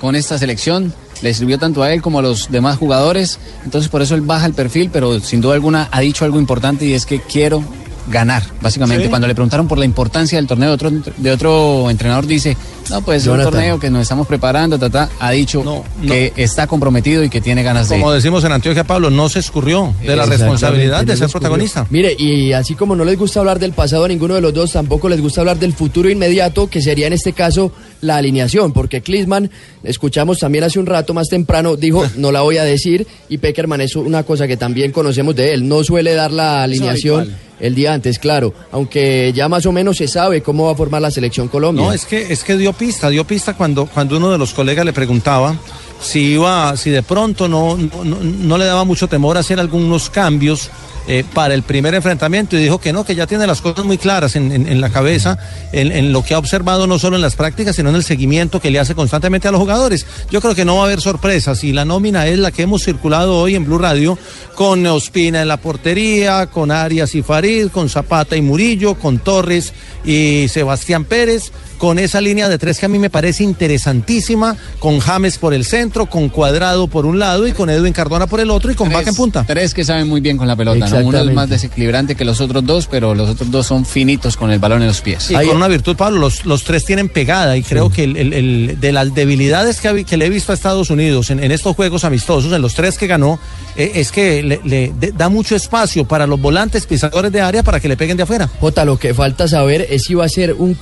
con 0.00 0.16
esta 0.16 0.38
selección. 0.38 0.92
Le 1.22 1.32
sirvió 1.32 1.58
tanto 1.58 1.82
a 1.82 1.92
él 1.92 2.02
como 2.02 2.18
a 2.18 2.22
los 2.22 2.50
demás 2.50 2.76
jugadores. 2.76 3.38
Entonces 3.64 3.90
por 3.90 4.02
eso 4.02 4.14
él 4.14 4.20
baja 4.20 4.46
el 4.46 4.54
perfil, 4.54 4.90
pero 4.92 5.20
sin 5.20 5.40
duda 5.40 5.54
alguna 5.54 5.88
ha 5.90 6.00
dicho 6.00 6.24
algo 6.24 6.38
importante 6.38 6.84
y 6.84 6.94
es 6.94 7.06
que 7.06 7.20
quiero 7.20 7.62
ganar, 8.08 8.42
básicamente. 8.60 9.04
Sí. 9.04 9.10
Cuando 9.10 9.26
le 9.26 9.34
preguntaron 9.34 9.68
por 9.68 9.78
la 9.78 9.84
importancia 9.84 10.38
del 10.38 10.46
torneo 10.46 10.68
de 10.70 10.74
otro, 10.74 10.90
de 11.16 11.30
otro 11.30 11.90
entrenador, 11.90 12.26
dice, 12.26 12.56
no, 12.90 13.00
pues 13.02 13.22
es 13.22 13.28
un 13.28 13.42
torneo 13.42 13.78
que 13.78 13.90
nos 13.90 14.02
estamos 14.02 14.26
preparando, 14.26 14.78
ta, 14.78 14.90
ta". 14.90 15.08
ha 15.18 15.30
dicho 15.30 15.84
que 16.06 16.32
está 16.36 16.66
comprometido 16.66 17.22
y 17.24 17.30
que 17.30 17.40
tiene 17.40 17.62
ganas 17.62 17.88
de... 17.88 17.96
Como 17.96 18.12
decimos 18.12 18.44
en 18.44 18.52
Antioquia, 18.52 18.84
Pablo, 18.84 19.10
no 19.10 19.28
se 19.28 19.38
escurrió 19.38 19.94
de 20.02 20.16
la 20.16 20.26
responsabilidad 20.26 21.04
de 21.04 21.16
ser 21.16 21.28
protagonista. 21.28 21.86
Mire, 21.90 22.14
y 22.18 22.52
así 22.52 22.74
como 22.74 22.94
no 22.96 23.04
les 23.04 23.18
gusta 23.18 23.40
hablar 23.40 23.58
del 23.58 23.72
pasado 23.72 24.04
a 24.04 24.08
ninguno 24.08 24.34
de 24.34 24.40
los 24.40 24.52
dos, 24.52 24.72
tampoco 24.72 25.08
les 25.08 25.20
gusta 25.20 25.40
hablar 25.40 25.58
del 25.58 25.72
futuro 25.72 26.10
inmediato, 26.10 26.68
que 26.68 26.82
sería 26.82 27.06
en 27.06 27.12
este 27.12 27.32
caso 27.32 27.72
la 28.00 28.16
alineación, 28.16 28.72
porque 28.72 29.00
Klinsmann, 29.00 29.50
escuchamos 29.82 30.38
también 30.38 30.64
hace 30.64 30.78
un 30.78 30.86
rato 30.86 31.14
más 31.14 31.28
temprano, 31.28 31.76
dijo, 31.76 32.04
no 32.16 32.32
la 32.32 32.42
voy 32.42 32.58
a 32.58 32.64
decir, 32.64 33.06
y 33.28 33.38
Peckerman 33.38 33.80
es 33.80 33.96
una 33.96 34.22
cosa 34.24 34.46
que 34.46 34.56
también 34.56 34.92
conocemos 34.92 35.34
de 35.34 35.54
él, 35.54 35.68
no 35.68 35.82
suele 35.84 36.14
dar 36.14 36.32
la 36.32 36.62
alineación. 36.62 37.34
El 37.60 37.74
día 37.74 37.92
antes, 37.92 38.18
claro, 38.18 38.52
aunque 38.72 39.32
ya 39.34 39.48
más 39.48 39.66
o 39.66 39.72
menos 39.72 39.96
se 39.96 40.08
sabe 40.08 40.42
cómo 40.42 40.66
va 40.66 40.72
a 40.72 40.74
formar 40.74 41.02
la 41.02 41.10
selección 41.10 41.48
Colombia. 41.48 41.84
No, 41.84 41.92
es 41.92 42.04
que, 42.04 42.32
es 42.32 42.44
que 42.44 42.56
dio 42.56 42.72
pista, 42.72 43.08
dio 43.10 43.24
pista 43.24 43.54
cuando, 43.54 43.86
cuando 43.86 44.16
uno 44.16 44.30
de 44.30 44.38
los 44.38 44.52
colegas 44.52 44.84
le 44.84 44.92
preguntaba 44.92 45.56
si 46.04 46.20
iba, 46.34 46.76
si 46.76 46.90
de 46.90 47.02
pronto 47.02 47.48
no, 47.48 47.76
no, 47.76 48.04
no- 48.04 48.58
le 48.58 48.64
daba 48.66 48.84
mucho 48.84 49.08
temor 49.08 49.38
hacer 49.38 49.58
algunos 49.58 50.10
cambios 50.10 50.70
eh, 51.06 51.22
para 51.34 51.52
el 51.54 51.62
primer 51.62 51.94
enfrentamiento 51.94 52.56
y 52.56 52.62
dijo 52.62 52.78
que 52.80 52.92
no, 52.92 53.04
que 53.04 53.14
ya 53.14 53.26
tiene 53.26 53.46
las 53.46 53.60
cosas 53.60 53.84
muy 53.84 53.98
claras 53.98 54.36
en, 54.36 54.52
en- 54.52 54.66
en 54.68 54.80
la 54.80 54.88
cabeza, 54.90 55.36
en, 55.72 55.92
en 55.92 56.12
lo 56.12 56.22
que 56.24 56.32
ha 56.34 56.38
observado 56.38 56.86
no 56.86 56.98
solo 56.98 57.16
en 57.16 57.22
las 57.22 57.36
prácticas, 57.36 57.76
sino 57.76 57.90
en 57.90 57.96
el 57.96 58.04
seguimiento 58.04 58.60
que 58.60 58.70
le 58.70 58.78
hace 58.78 58.94
constantemente 58.94 59.48
a 59.48 59.50
los 59.50 59.60
jugadores. 59.60 60.06
Yo 60.30 60.40
creo 60.40 60.54
que 60.54 60.64
no 60.64 60.76
va 60.76 60.82
a 60.82 60.86
haber 60.86 61.00
sorpresas 61.02 61.62
y 61.64 61.72
la 61.72 61.84
nómina 61.84 62.26
es 62.26 62.38
la 62.38 62.52
que 62.52 62.62
hemos 62.62 62.84
circulado 62.84 63.38
hoy 63.38 63.54
en 63.54 63.64
Blue 63.66 63.78
Radio 63.78 64.18
con 64.54 64.86
Ospina 64.86 65.42
en 65.42 65.48
la 65.48 65.56
portería, 65.58 66.46
con 66.46 66.70
Arias 66.70 67.14
y 67.14 67.22
Farid, 67.22 67.68
con 67.68 67.88
Zapata 67.88 68.36
y 68.36 68.42
Murillo, 68.42 68.94
con 68.94 69.18
Torres 69.18 69.72
y 70.06 70.46
Sebastián 70.48 71.04
Pérez, 71.04 71.50
con 71.84 71.98
esa 71.98 72.18
línea 72.22 72.48
de 72.48 72.56
tres 72.56 72.78
que 72.78 72.86
a 72.86 72.88
mí 72.88 72.98
me 72.98 73.10
parece 73.10 73.44
interesantísima, 73.44 74.56
con 74.78 75.00
James 75.00 75.36
por 75.36 75.52
el 75.52 75.66
centro, 75.66 76.06
con 76.06 76.30
Cuadrado 76.30 76.86
por 76.88 77.04
un 77.04 77.18
lado 77.18 77.46
y 77.46 77.52
con 77.52 77.68
Edwin 77.68 77.92
Cardona 77.92 78.26
por 78.26 78.40
el 78.40 78.50
otro 78.50 78.72
y 78.72 78.74
con 78.74 78.88
Vaca 78.90 79.10
en 79.10 79.14
punta. 79.16 79.44
Tres 79.46 79.74
que 79.74 79.84
saben 79.84 80.08
muy 80.08 80.22
bien 80.22 80.38
con 80.38 80.46
la 80.48 80.56
pelota, 80.56 80.88
¿no? 80.88 80.96
Uno 81.08 81.18
es 81.18 81.34
más 81.34 81.50
desequilibrante 81.50 82.14
que 82.14 82.24
los 82.24 82.40
otros 82.40 82.64
dos, 82.64 82.86
pero 82.90 83.14
los 83.14 83.28
otros 83.28 83.50
dos 83.50 83.66
son 83.66 83.84
finitos 83.84 84.38
con 84.38 84.50
el 84.50 84.58
balón 84.60 84.80
en 84.80 84.88
los 84.88 85.02
pies. 85.02 85.30
Y 85.30 85.34
con 85.46 85.56
una 85.56 85.68
virtud, 85.68 85.94
Pablo, 85.94 86.18
los, 86.20 86.46
los 86.46 86.64
tres 86.64 86.86
tienen 86.86 87.10
pegada 87.10 87.54
y 87.58 87.62
creo 87.62 87.90
que 87.90 88.04
el, 88.04 88.16
el- 88.16 88.32
el- 88.32 88.80
de 88.80 88.90
las 88.92 89.14
debilidades 89.14 89.78
que, 89.82 90.06
que 90.06 90.16
le 90.16 90.24
he 90.24 90.30
visto 90.30 90.52
a 90.52 90.54
Estados 90.54 90.88
Unidos 90.88 91.28
en, 91.28 91.44
en 91.44 91.52
estos 91.52 91.76
juegos 91.76 92.04
amistosos, 92.04 92.50
en 92.54 92.62
los 92.62 92.72
tres 92.72 92.96
que 92.96 93.06
ganó, 93.06 93.38
eh, 93.76 93.92
es 93.96 94.10
que 94.10 94.42
le, 94.42 94.60
le 94.64 94.92
de- 94.98 95.12
da 95.12 95.28
mucho 95.28 95.54
espacio 95.54 96.06
para 96.06 96.26
los 96.26 96.40
volantes 96.40 96.86
pisadores 96.86 97.30
de 97.30 97.42
área 97.42 97.62
para 97.62 97.78
que 97.78 97.88
le 97.88 97.96
peguen 97.98 98.16
de 98.16 98.22
afuera. 98.22 98.48
Jota, 98.58 98.86
lo 98.86 98.98
que 98.98 99.12
falta 99.12 99.46
saber 99.48 99.86
es 99.90 100.04
si 100.04 100.14
va 100.14 100.24
a 100.24 100.28
ser 100.30 100.54
un 100.54 100.72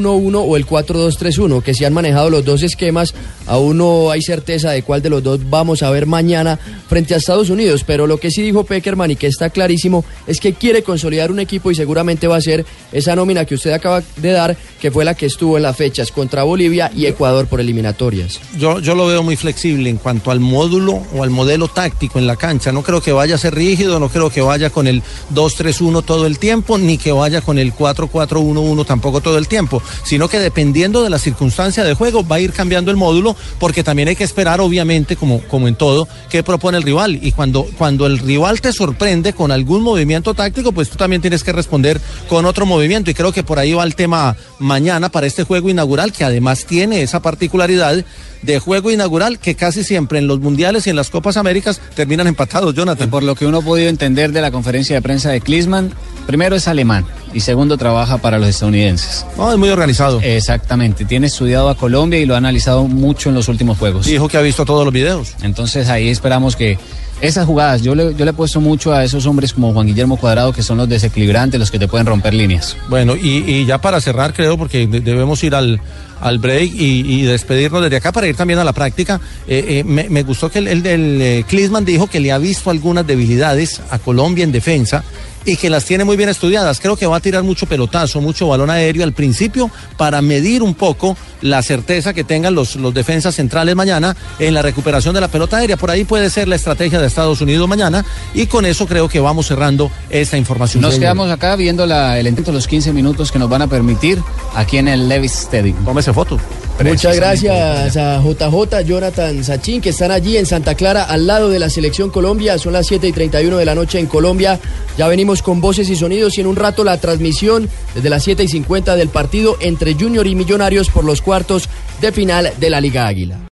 4-4-1-1 0.00 0.44
o 0.46 0.56
el 0.56 0.66
4-2-3-1, 0.66 1.62
que 1.62 1.74
si 1.74 1.84
han 1.84 1.92
manejado 1.92 2.30
los 2.30 2.44
dos 2.44 2.62
esquemas, 2.62 3.14
aún 3.46 3.78
no 3.78 4.10
hay 4.10 4.22
certeza 4.22 4.70
de 4.70 4.82
cuál 4.82 5.02
de 5.02 5.10
los 5.10 5.22
dos 5.22 5.40
vamos 5.48 5.82
a 5.82 5.90
ver 5.90 6.06
mañana 6.06 6.58
frente 6.88 7.14
a 7.14 7.18
Estados 7.18 7.50
Unidos. 7.50 7.84
Pero 7.86 8.06
lo 8.06 8.18
que 8.18 8.30
sí 8.30 8.42
dijo 8.42 8.64
Peckerman 8.64 9.10
y 9.10 9.16
que 9.16 9.26
está 9.26 9.50
clarísimo 9.50 10.04
es 10.26 10.40
que 10.40 10.54
quiere 10.54 10.82
consolidar 10.82 11.30
un 11.30 11.40
equipo 11.40 11.70
y 11.70 11.74
seguramente 11.74 12.26
va 12.26 12.36
a 12.36 12.40
ser 12.40 12.64
esa 12.92 13.14
nómina 13.14 13.44
que 13.44 13.54
usted 13.54 13.72
acaba 13.72 14.02
de 14.16 14.30
dar, 14.30 14.56
que 14.80 14.90
fue 14.90 15.04
la 15.04 15.14
que 15.14 15.26
estuvo 15.26 15.56
en 15.56 15.62
las 15.62 15.76
fechas 15.76 16.10
contra 16.10 16.42
Bolivia 16.42 16.90
y 16.94 17.06
Ecuador 17.06 17.46
por 17.46 17.60
eliminatorias. 17.60 18.40
Yo, 18.58 18.80
yo 18.80 18.94
lo 18.94 19.06
veo 19.06 19.22
muy 19.22 19.36
flexible 19.36 19.90
en 19.90 19.96
cuanto 19.96 20.30
al 20.30 20.40
módulo 20.40 21.02
o 21.14 21.22
al 21.22 21.30
modelo 21.30 21.68
táctico 21.68 22.18
en 22.18 22.26
la 22.26 22.36
cancha. 22.36 22.72
No 22.72 22.82
creo 22.82 23.00
que 23.00 23.12
vaya 23.12 23.34
a 23.34 23.38
ser 23.38 23.54
rígido, 23.54 24.00
no 24.00 24.08
creo 24.08 24.30
que 24.30 24.40
vaya 24.40 24.70
con 24.70 24.86
el 24.86 25.02
2-3-1 25.34 26.04
todo 26.04 26.26
el 26.26 26.38
tiempo, 26.38 26.78
ni 26.78 26.98
que 26.98 27.12
vaya 27.12 27.40
con 27.40 27.58
el 27.58 27.74
4-4-1-1 27.74 28.86
tampoco 28.86 29.20
todo 29.20 29.38
el 29.38 29.48
tiempo, 29.48 29.79
sino 30.04 30.28
que 30.28 30.38
dependiendo 30.38 31.02
de 31.02 31.10
la 31.10 31.18
circunstancia 31.18 31.84
de 31.84 31.94
juego 31.94 32.26
va 32.26 32.36
a 32.36 32.40
ir 32.40 32.52
cambiando 32.52 32.90
el 32.90 32.96
módulo, 32.96 33.36
porque 33.58 33.82
también 33.82 34.08
hay 34.08 34.16
que 34.16 34.24
esperar, 34.24 34.60
obviamente, 34.60 35.16
como, 35.16 35.40
como 35.42 35.68
en 35.68 35.74
todo, 35.74 36.08
qué 36.28 36.42
propone 36.42 36.78
el 36.78 36.84
rival. 36.84 37.18
Y 37.22 37.32
cuando, 37.32 37.66
cuando 37.78 38.06
el 38.06 38.18
rival 38.18 38.60
te 38.60 38.72
sorprende 38.72 39.32
con 39.32 39.52
algún 39.52 39.82
movimiento 39.82 40.34
táctico, 40.34 40.72
pues 40.72 40.90
tú 40.90 40.96
también 40.96 41.22
tienes 41.22 41.44
que 41.44 41.52
responder 41.52 42.00
con 42.28 42.46
otro 42.46 42.66
movimiento. 42.66 43.10
Y 43.10 43.14
creo 43.14 43.32
que 43.32 43.42
por 43.42 43.58
ahí 43.58 43.72
va 43.72 43.84
el 43.84 43.94
tema 43.94 44.36
mañana 44.58 45.08
para 45.08 45.26
este 45.26 45.44
juego 45.44 45.70
inaugural, 45.70 46.12
que 46.12 46.24
además 46.24 46.64
tiene 46.66 47.02
esa 47.02 47.20
particularidad 47.20 48.04
de 48.42 48.58
juego 48.58 48.90
inaugural 48.90 49.38
que 49.38 49.54
casi 49.54 49.84
siempre 49.84 50.18
en 50.18 50.26
los 50.26 50.40
mundiales 50.40 50.86
y 50.86 50.90
en 50.90 50.96
las 50.96 51.10
Copas 51.10 51.36
Américas 51.36 51.80
terminan 51.94 52.26
empatados, 52.26 52.74
Jonathan. 52.74 53.10
Por 53.10 53.22
lo 53.22 53.34
que 53.34 53.46
uno 53.46 53.58
ha 53.58 53.62
podido 53.62 53.88
entender 53.88 54.32
de 54.32 54.40
la 54.40 54.50
conferencia 54.50 54.96
de 54.96 55.02
prensa 55.02 55.30
de 55.30 55.40
Klinsmann, 55.40 55.92
primero 56.26 56.56
es 56.56 56.68
alemán 56.68 57.04
y 57.32 57.40
segundo 57.40 57.76
trabaja 57.76 58.18
para 58.18 58.38
los 58.38 58.48
estadounidenses. 58.48 59.24
No, 59.36 59.52
es 59.52 59.58
muy 59.58 59.69
organizado. 59.72 60.20
Exactamente, 60.22 61.04
tiene 61.04 61.26
estudiado 61.28 61.68
a 61.68 61.76
Colombia 61.76 62.18
y 62.20 62.26
lo 62.26 62.34
ha 62.34 62.38
analizado 62.38 62.84
mucho 62.84 63.28
en 63.28 63.34
los 63.34 63.48
últimos 63.48 63.78
juegos. 63.78 64.06
Dijo 64.06 64.28
que 64.28 64.36
ha 64.36 64.42
visto 64.42 64.64
todos 64.64 64.84
los 64.84 64.92
videos. 64.92 65.34
Entonces 65.42 65.88
ahí 65.88 66.08
esperamos 66.08 66.56
que 66.56 66.78
esas 67.20 67.44
jugadas, 67.46 67.82
yo 67.82 67.94
le, 67.94 68.14
yo 68.14 68.24
le 68.24 68.30
he 68.30 68.34
puesto 68.34 68.60
mucho 68.62 68.94
a 68.94 69.04
esos 69.04 69.26
hombres 69.26 69.52
como 69.52 69.72
Juan 69.74 69.86
Guillermo 69.86 70.16
Cuadrado, 70.16 70.52
que 70.54 70.62
son 70.62 70.78
los 70.78 70.88
desequilibrantes, 70.88 71.60
los 71.60 71.70
que 71.70 71.78
te 71.78 71.86
pueden 71.86 72.06
romper 72.06 72.32
líneas. 72.32 72.76
Bueno, 72.88 73.14
y, 73.14 73.44
y 73.46 73.66
ya 73.66 73.78
para 73.78 74.00
cerrar, 74.00 74.32
creo, 74.32 74.56
porque 74.56 74.86
de- 74.86 75.00
debemos 75.02 75.44
ir 75.44 75.54
al, 75.54 75.82
al 76.22 76.38
break 76.38 76.72
y, 76.74 77.00
y 77.20 77.22
despedirnos 77.24 77.82
desde 77.82 77.96
acá 77.96 78.10
para 78.10 78.26
ir 78.26 78.36
también 78.36 78.58
a 78.58 78.64
la 78.64 78.72
práctica. 78.72 79.20
eh, 79.46 79.64
eh, 79.68 79.84
me, 79.84 80.08
me 80.08 80.22
gustó 80.22 80.50
que 80.50 80.60
el, 80.60 80.68
el 80.68 80.82
del 80.82 81.18
eh, 81.20 81.44
dijo 81.84 82.06
que 82.06 82.20
le 82.20 82.32
ha 82.32 82.38
visto 82.38 82.70
algunas 82.70 83.06
debilidades 83.06 83.82
a 83.90 83.98
Colombia 83.98 84.44
en 84.44 84.52
defensa 84.52 85.04
y 85.44 85.56
que 85.56 85.70
las 85.70 85.84
tiene 85.84 86.04
muy 86.04 86.16
bien 86.16 86.28
estudiadas. 86.28 86.80
Creo 86.80 86.96
que 86.96 87.06
va 87.06 87.16
a 87.16 87.20
tirar 87.20 87.42
mucho 87.42 87.66
pelotazo, 87.66 88.20
mucho 88.20 88.48
balón 88.48 88.70
aéreo 88.70 89.04
al 89.04 89.12
principio 89.12 89.70
para 89.96 90.20
medir 90.22 90.62
un 90.62 90.74
poco 90.74 91.16
la 91.40 91.62
certeza 91.62 92.12
que 92.12 92.24
tengan 92.24 92.54
los, 92.54 92.76
los 92.76 92.92
defensas 92.92 93.34
centrales 93.34 93.74
mañana 93.74 94.14
en 94.38 94.52
la 94.54 94.62
recuperación 94.62 95.14
de 95.14 95.20
la 95.22 95.28
pelota 95.28 95.56
aérea. 95.56 95.76
Por 95.76 95.90
ahí 95.90 96.04
puede 96.04 96.28
ser 96.30 96.48
la 96.48 96.56
estrategia 96.56 97.00
de 97.00 97.06
Estados 97.06 97.40
Unidos 97.40 97.66
mañana 97.68 98.04
y 98.34 98.46
con 98.46 98.66
eso 98.66 98.86
creo 98.86 99.08
que 99.08 99.20
vamos 99.20 99.46
cerrando 99.46 99.90
esta 100.10 100.36
información. 100.36 100.82
Nos 100.82 100.98
quedamos 100.98 101.30
acá 101.30 101.56
viendo 101.56 101.86
la- 101.86 102.18
el 102.18 102.26
intento, 102.26 102.52
los 102.52 102.66
15 102.66 102.92
minutos 102.92 103.32
que 103.32 103.38
nos 103.38 103.48
van 103.48 103.62
a 103.62 103.66
permitir 103.66 104.22
aquí 104.54 104.76
en 104.76 104.88
el 104.88 105.08
Levis 105.08 105.32
Stadium. 105.32 105.84
Tómese 105.84 106.12
foto. 106.12 106.38
Muchas 106.84 107.16
gracias 107.16 107.96
a 107.96 108.22
JJ, 108.22 108.86
Jonathan 108.86 109.44
Sachin, 109.44 109.82
que 109.82 109.90
están 109.90 110.10
allí 110.10 110.38
en 110.38 110.46
Santa 110.46 110.74
Clara, 110.74 111.04
al 111.04 111.26
lado 111.26 111.50
de 111.50 111.58
la 111.58 111.68
Selección 111.68 112.10
Colombia. 112.10 112.58
Son 112.58 112.72
las 112.72 112.86
7 112.86 113.06
y 113.06 113.12
31 113.12 113.58
de 113.58 113.64
la 113.66 113.74
noche 113.74 113.98
en 113.98 114.06
Colombia. 114.06 114.58
Ya 114.96 115.06
venimos 115.06 115.42
con 115.42 115.60
voces 115.60 115.90
y 115.90 115.96
sonidos 115.96 116.38
y 116.38 116.40
en 116.40 116.46
un 116.46 116.56
rato 116.56 116.82
la 116.82 116.98
transmisión 116.98 117.68
desde 117.94 118.08
las 118.08 118.22
7 118.24 118.44
y 118.44 118.48
50 118.48 118.96
del 118.96 119.08
partido 119.08 119.56
entre 119.60 119.94
Junior 119.94 120.26
y 120.26 120.34
Millonarios 120.34 120.88
por 120.88 121.04
los 121.04 121.20
cuartos 121.20 121.68
de 122.00 122.12
final 122.12 122.52
de 122.58 122.70
la 122.70 122.80
Liga 122.80 123.06
Águila. 123.06 123.40